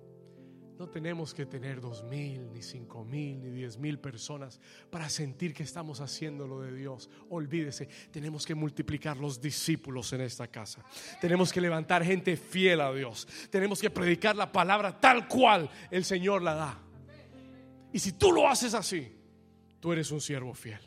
[0.79, 4.59] No tenemos que tener dos mil, ni cinco mil, ni diez mil personas
[4.89, 7.11] para sentir que estamos haciendo lo de Dios.
[7.29, 10.83] Olvídese, tenemos que multiplicar los discípulos en esta casa.
[11.21, 13.29] Tenemos que levantar gente fiel a Dios.
[13.51, 16.79] Tenemos que predicar la palabra tal cual el Señor la da.
[17.93, 19.15] Y si tú lo haces así,
[19.81, 20.81] tú eres un siervo fiel.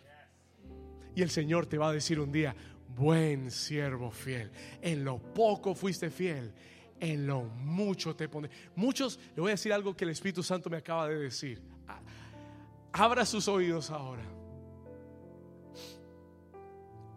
[1.16, 2.56] Y el Señor te va a decir un día,
[2.96, 4.50] buen siervo fiel.
[4.82, 6.52] En lo poco fuiste fiel,
[7.04, 8.50] en lo mucho te pondré.
[8.78, 11.62] Muchos, le voy a decir algo que el Espíritu Santo me acaba de decir.
[12.94, 14.24] Abra sus oídos ahora.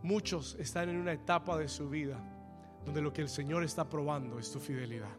[0.03, 2.19] Muchos están en una etapa de su vida
[2.85, 5.17] donde lo que el Señor está probando es tu fidelidad.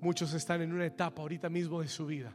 [0.00, 2.34] Muchos están en una etapa ahorita mismo de su vida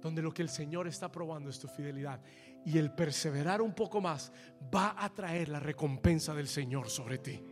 [0.00, 2.20] donde lo que el Señor está probando es tu fidelidad.
[2.64, 4.32] Y el perseverar un poco más
[4.74, 7.42] va a traer la recompensa del Señor sobre ti.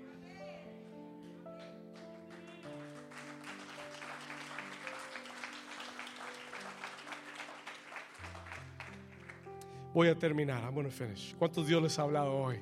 [9.98, 10.62] Voy a terminar.
[10.62, 11.34] I'm going finish.
[11.36, 12.60] ¿Cuántos Dios les ha hablado hoy?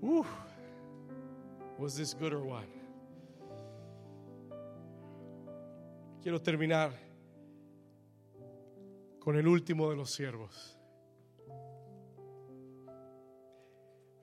[0.00, 0.24] Uh,
[1.76, 2.64] was this good or what?
[6.22, 6.92] Quiero terminar
[9.18, 10.77] con el último de los siervos.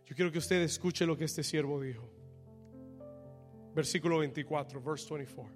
[0.06, 2.10] Yo quiero que usted escuche lo que este siervo dijo.
[3.74, 5.54] Versículo 24, verse 24.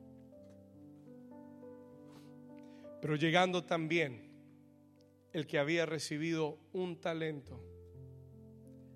[3.01, 4.29] Pero llegando también
[5.31, 7.63] el que había recibido un talento,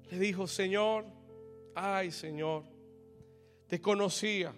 [0.09, 1.05] le dijo, Señor,
[1.75, 2.63] ay Señor,
[3.67, 4.53] te conocía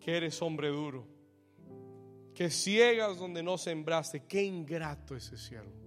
[0.00, 1.14] que eres hombre duro
[2.34, 4.24] que ciegas donde no sembraste.
[4.26, 5.83] Qué ingrato ese siervo.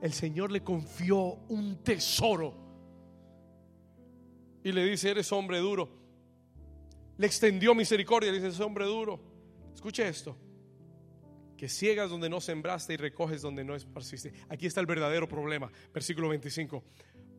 [0.00, 2.54] El Señor le confió un tesoro
[4.62, 5.88] y le dice, eres hombre duro.
[7.16, 9.20] Le extendió misericordia, le dice, eres hombre duro.
[9.74, 10.36] Escuche esto.
[11.56, 14.32] Que ciegas donde no sembraste y recoges donde no esparciste.
[14.48, 15.70] Aquí está el verdadero problema.
[15.92, 16.84] Versículo 25.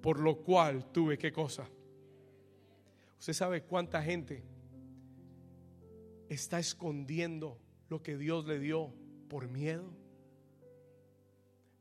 [0.01, 1.69] Por lo cual tuve qué cosa
[3.19, 4.41] Usted sabe cuánta gente
[6.29, 8.93] está escondiendo lo que Dios le dio
[9.27, 9.91] por miedo.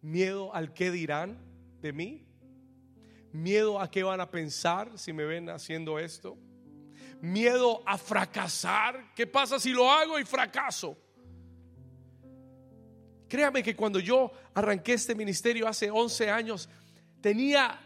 [0.00, 1.38] Miedo al que dirán
[1.80, 2.26] de mí.
[3.32, 6.38] Miedo a qué van a pensar si me ven haciendo esto.
[7.20, 9.12] Miedo a fracasar.
[9.14, 10.96] ¿Qué pasa si lo hago y fracaso?
[13.28, 16.68] Créame que cuando yo arranqué este ministerio hace 11 años,
[17.20, 17.78] tenía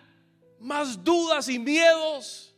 [0.60, 2.51] más dudas y miedos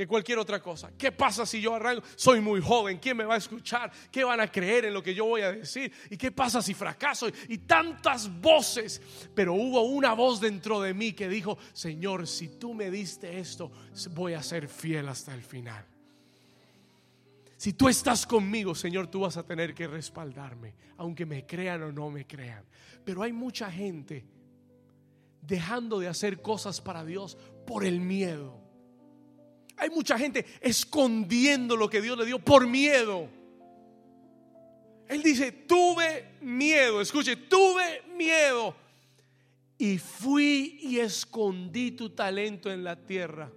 [0.00, 0.90] que cualquier otra cosa.
[0.96, 2.02] ¿Qué pasa si yo arranco?
[2.16, 3.92] Soy muy joven, ¿quién me va a escuchar?
[4.10, 5.92] ¿Qué van a creer en lo que yo voy a decir?
[6.08, 7.26] ¿Y qué pasa si fracaso?
[7.50, 9.02] Y tantas voces,
[9.34, 13.70] pero hubo una voz dentro de mí que dijo, Señor, si tú me diste esto,
[14.12, 15.84] voy a ser fiel hasta el final.
[17.58, 21.92] Si tú estás conmigo, Señor, tú vas a tener que respaldarme, aunque me crean o
[21.92, 22.64] no me crean.
[23.04, 24.24] Pero hay mucha gente
[25.42, 27.36] dejando de hacer cosas para Dios
[27.66, 28.69] por el miedo.
[29.80, 33.30] Hay mucha gente escondiendo lo que Dios le dio por miedo.
[35.08, 38.76] Él dice, tuve miedo, escuche, tuve miedo.
[39.78, 43.50] Y fui y escondí tu talento en la tierra.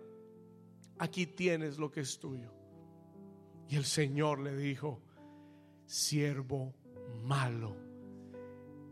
[0.98, 2.54] Aquí tienes lo que es tuyo.
[3.68, 5.02] Y el Señor le dijo,
[5.86, 6.74] siervo
[7.26, 7.76] malo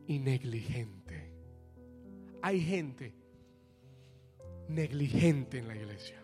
[0.05, 1.31] y negligente.
[2.41, 3.15] Hay gente
[4.67, 6.20] negligente en la iglesia.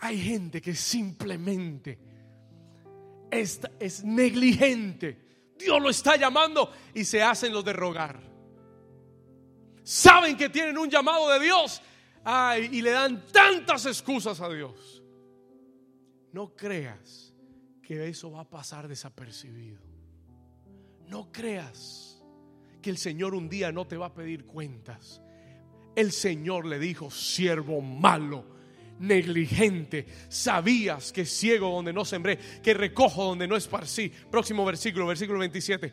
[0.00, 1.98] Hay gente que simplemente
[3.30, 5.26] es, negligente.
[5.58, 8.20] Dios lo está llamando y se hacen los de rogar.
[9.82, 11.82] Saben que tienen un llamado de Dios
[12.70, 15.02] y le dan tantas excusas a Dios.
[16.32, 17.34] No creas
[17.82, 19.80] que eso va a pasar desapercibido.
[21.08, 22.22] No creas
[22.82, 25.22] que el Señor un día no te va a pedir cuentas.
[25.96, 28.57] El Señor le dijo, siervo malo
[29.00, 30.06] negligente.
[30.28, 34.10] Sabías que ciego donde no sembré, que recojo donde no esparcí.
[34.30, 35.92] Próximo versículo, versículo 27.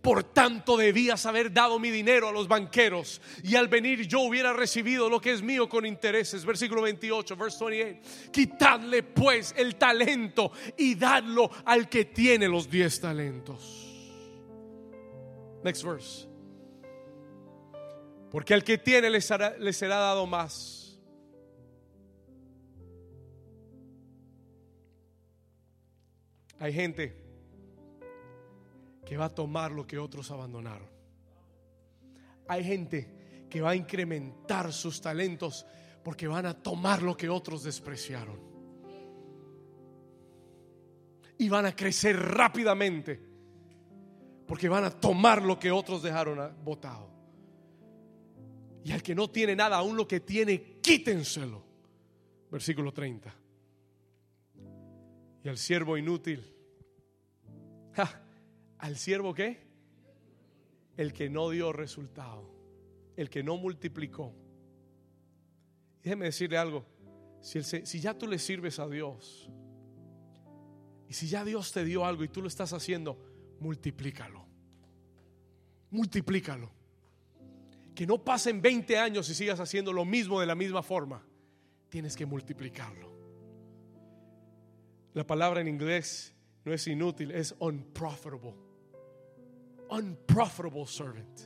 [0.00, 4.52] Por tanto debías haber dado mi dinero a los banqueros y al venir yo hubiera
[4.52, 6.44] recibido lo que es mío con intereses.
[6.44, 8.30] Versículo 28, verse 28.
[8.30, 13.82] Quitadle pues el talento y dadlo al que tiene los diez talentos.
[15.64, 16.28] Next verse.
[18.30, 20.75] Porque al que tiene le será, le será dado más
[26.58, 27.16] Hay gente
[29.04, 30.88] que va a tomar lo que otros abandonaron.
[32.48, 35.66] Hay gente que va a incrementar sus talentos
[36.02, 38.40] porque van a tomar lo que otros despreciaron.
[41.38, 43.20] Y van a crecer rápidamente
[44.46, 47.10] porque van a tomar lo que otros dejaron botado.
[48.84, 51.62] Y al que no tiene nada, aún lo que tiene, quítenselo.
[52.50, 53.45] Versículo 30
[55.46, 56.44] y al siervo inútil.
[58.78, 59.64] ¿Al siervo qué?
[60.96, 62.50] El que no dio resultado,
[63.16, 64.34] el que no multiplicó.
[66.02, 66.84] Déjeme decirle algo,
[67.40, 69.48] si, si ya tú le sirves a Dios
[71.08, 73.16] y si ya Dios te dio algo y tú lo estás haciendo,
[73.60, 74.44] multiplícalo.
[75.92, 76.72] Multiplícalo.
[77.94, 81.24] Que no pasen 20 años y sigas haciendo lo mismo de la misma forma.
[81.88, 83.15] Tienes que multiplicarlo.
[85.16, 86.34] La palabra en inglés
[86.66, 88.52] no es inútil, es unprofitable.
[89.88, 91.40] Unprofitable servant.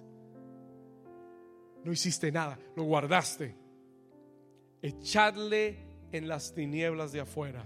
[1.85, 3.57] No hiciste nada, lo guardaste.
[4.83, 7.64] Echadle en las tinieblas de afuera.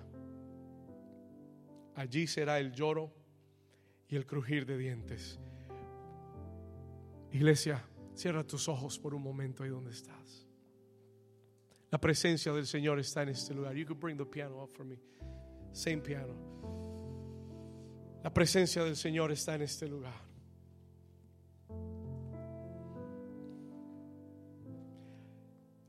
[1.94, 3.11] Allí será el lloro
[4.07, 5.40] y el crujir de dientes.
[7.32, 7.82] Iglesia,
[8.12, 10.46] cierra tus ojos por un momento ahí donde estás.
[11.90, 13.74] La presencia del Señor está en este lugar.
[13.74, 14.98] You could bring the piano up for me.
[15.74, 16.32] Same piano.
[18.22, 20.14] La presencia del Señor está en este lugar.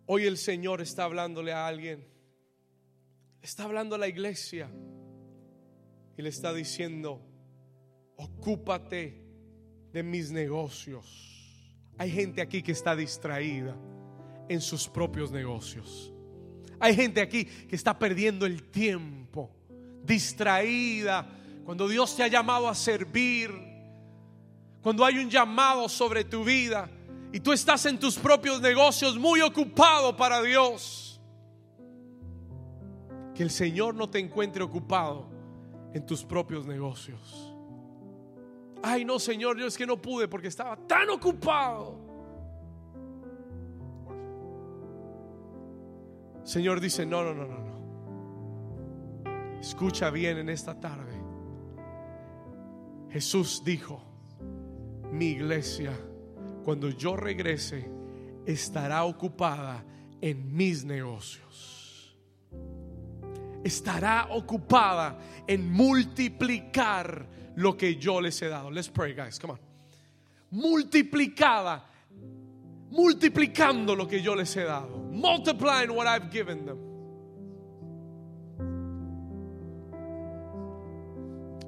[0.08, 2.04] Hoy el Señor está hablándole a alguien.
[3.44, 4.70] Está hablando a la iglesia.
[6.18, 7.22] Y le está diciendo,
[8.18, 9.24] ocúpate
[9.94, 11.72] de mis negocios.
[12.00, 13.78] Hay gente aquí que está distraída
[14.50, 16.12] en sus propios negocios.
[16.80, 19.55] Hay gente aquí que está perdiendo el tiempo
[20.06, 21.28] distraída,
[21.64, 23.52] cuando Dios te ha llamado a servir,
[24.82, 26.90] cuando hay un llamado sobre tu vida
[27.32, 31.20] y tú estás en tus propios negocios muy ocupado para Dios,
[33.34, 35.28] que el Señor no te encuentre ocupado
[35.94, 37.54] en tus propios negocios.
[38.84, 42.00] Ay, no, Señor, yo es que no pude porque estaba tan ocupado.
[46.44, 47.75] Señor dice, no, no, no, no, no.
[49.66, 51.12] Escucha bien en esta tarde.
[53.10, 54.00] Jesús dijo,
[55.12, 55.92] mi iglesia,
[56.64, 57.90] cuando yo regrese,
[58.46, 59.84] estará ocupada
[60.22, 62.16] en mis negocios.
[63.64, 68.70] Estará ocupada en multiplicar lo que yo les he dado.
[68.70, 69.40] Let's pray, guys.
[69.40, 69.60] Come on.
[70.52, 71.84] Multiplicada.
[72.92, 74.96] Multiplicando lo que yo les he dado.
[75.12, 76.95] Multiplying what I've given them.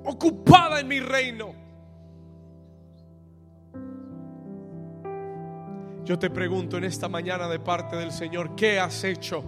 [0.10, 1.54] Ocupada en mi reino.
[6.06, 9.44] Yo te pregunto en esta mañana de parte del Señor, ¿qué has hecho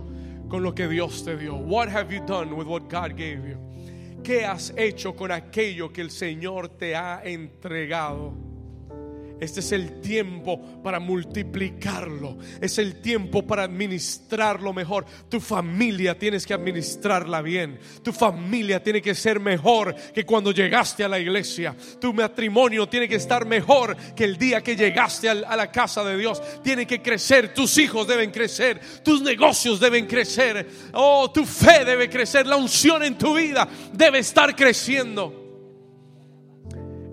[0.49, 1.55] con lo que Dios te dio?
[1.55, 4.22] What have you done with what God gave you?
[4.22, 8.49] ¿Qué has hecho con aquello que el Señor te ha entregado?
[9.40, 12.38] Este es el tiempo para multiplicarlo.
[12.60, 15.06] Es el tiempo para administrarlo mejor.
[15.30, 17.80] Tu familia tienes que administrarla bien.
[18.04, 21.74] Tu familia tiene que ser mejor que cuando llegaste a la iglesia.
[22.02, 26.18] Tu matrimonio tiene que estar mejor que el día que llegaste a la casa de
[26.18, 26.42] Dios.
[26.62, 27.54] Tiene que crecer.
[27.54, 28.82] Tus hijos deben crecer.
[29.06, 30.68] Tus negocios deben crecer.
[30.92, 32.46] Oh, tu fe debe crecer.
[32.46, 35.46] La unción en tu vida debe estar creciendo.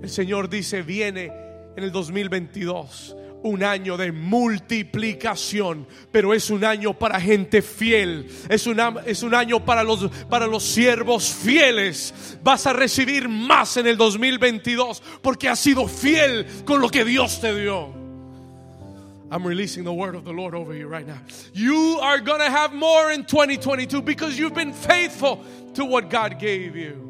[0.03, 1.46] El Señor dice, viene
[1.77, 8.67] en el 2022 un año de multiplicación, pero es un año para gente fiel, es,
[8.67, 12.39] un año para los, para los siervos fieles.
[12.43, 17.41] Vas a recibir más en el 2022 porque has sido fiel con lo que Dios
[17.41, 17.95] te dio.
[19.29, 21.19] I'm releasing the word of the Lord over you right now.
[21.53, 26.39] You are going to have more in 2022 because you've been faithful to what God
[26.39, 27.06] gave you.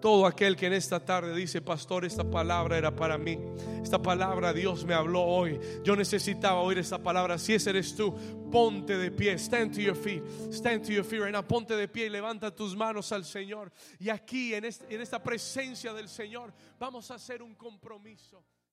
[0.00, 3.38] Todo aquel que en esta tarde dice, pastor, esta palabra era para mí.
[3.82, 5.58] Esta palabra Dios me habló hoy.
[5.82, 7.38] Yo necesitaba oír esta palabra.
[7.38, 8.14] Si ese eres tú,
[8.50, 9.38] ponte de pie.
[9.38, 10.22] Stand to your feet.
[10.52, 11.42] Stand to your feet right now.
[11.42, 13.72] Ponte de pie y levanta tus manos al Señor.
[13.98, 18.44] Y aquí, en, en esta presencia del Señor, vamos a hacer un compromiso.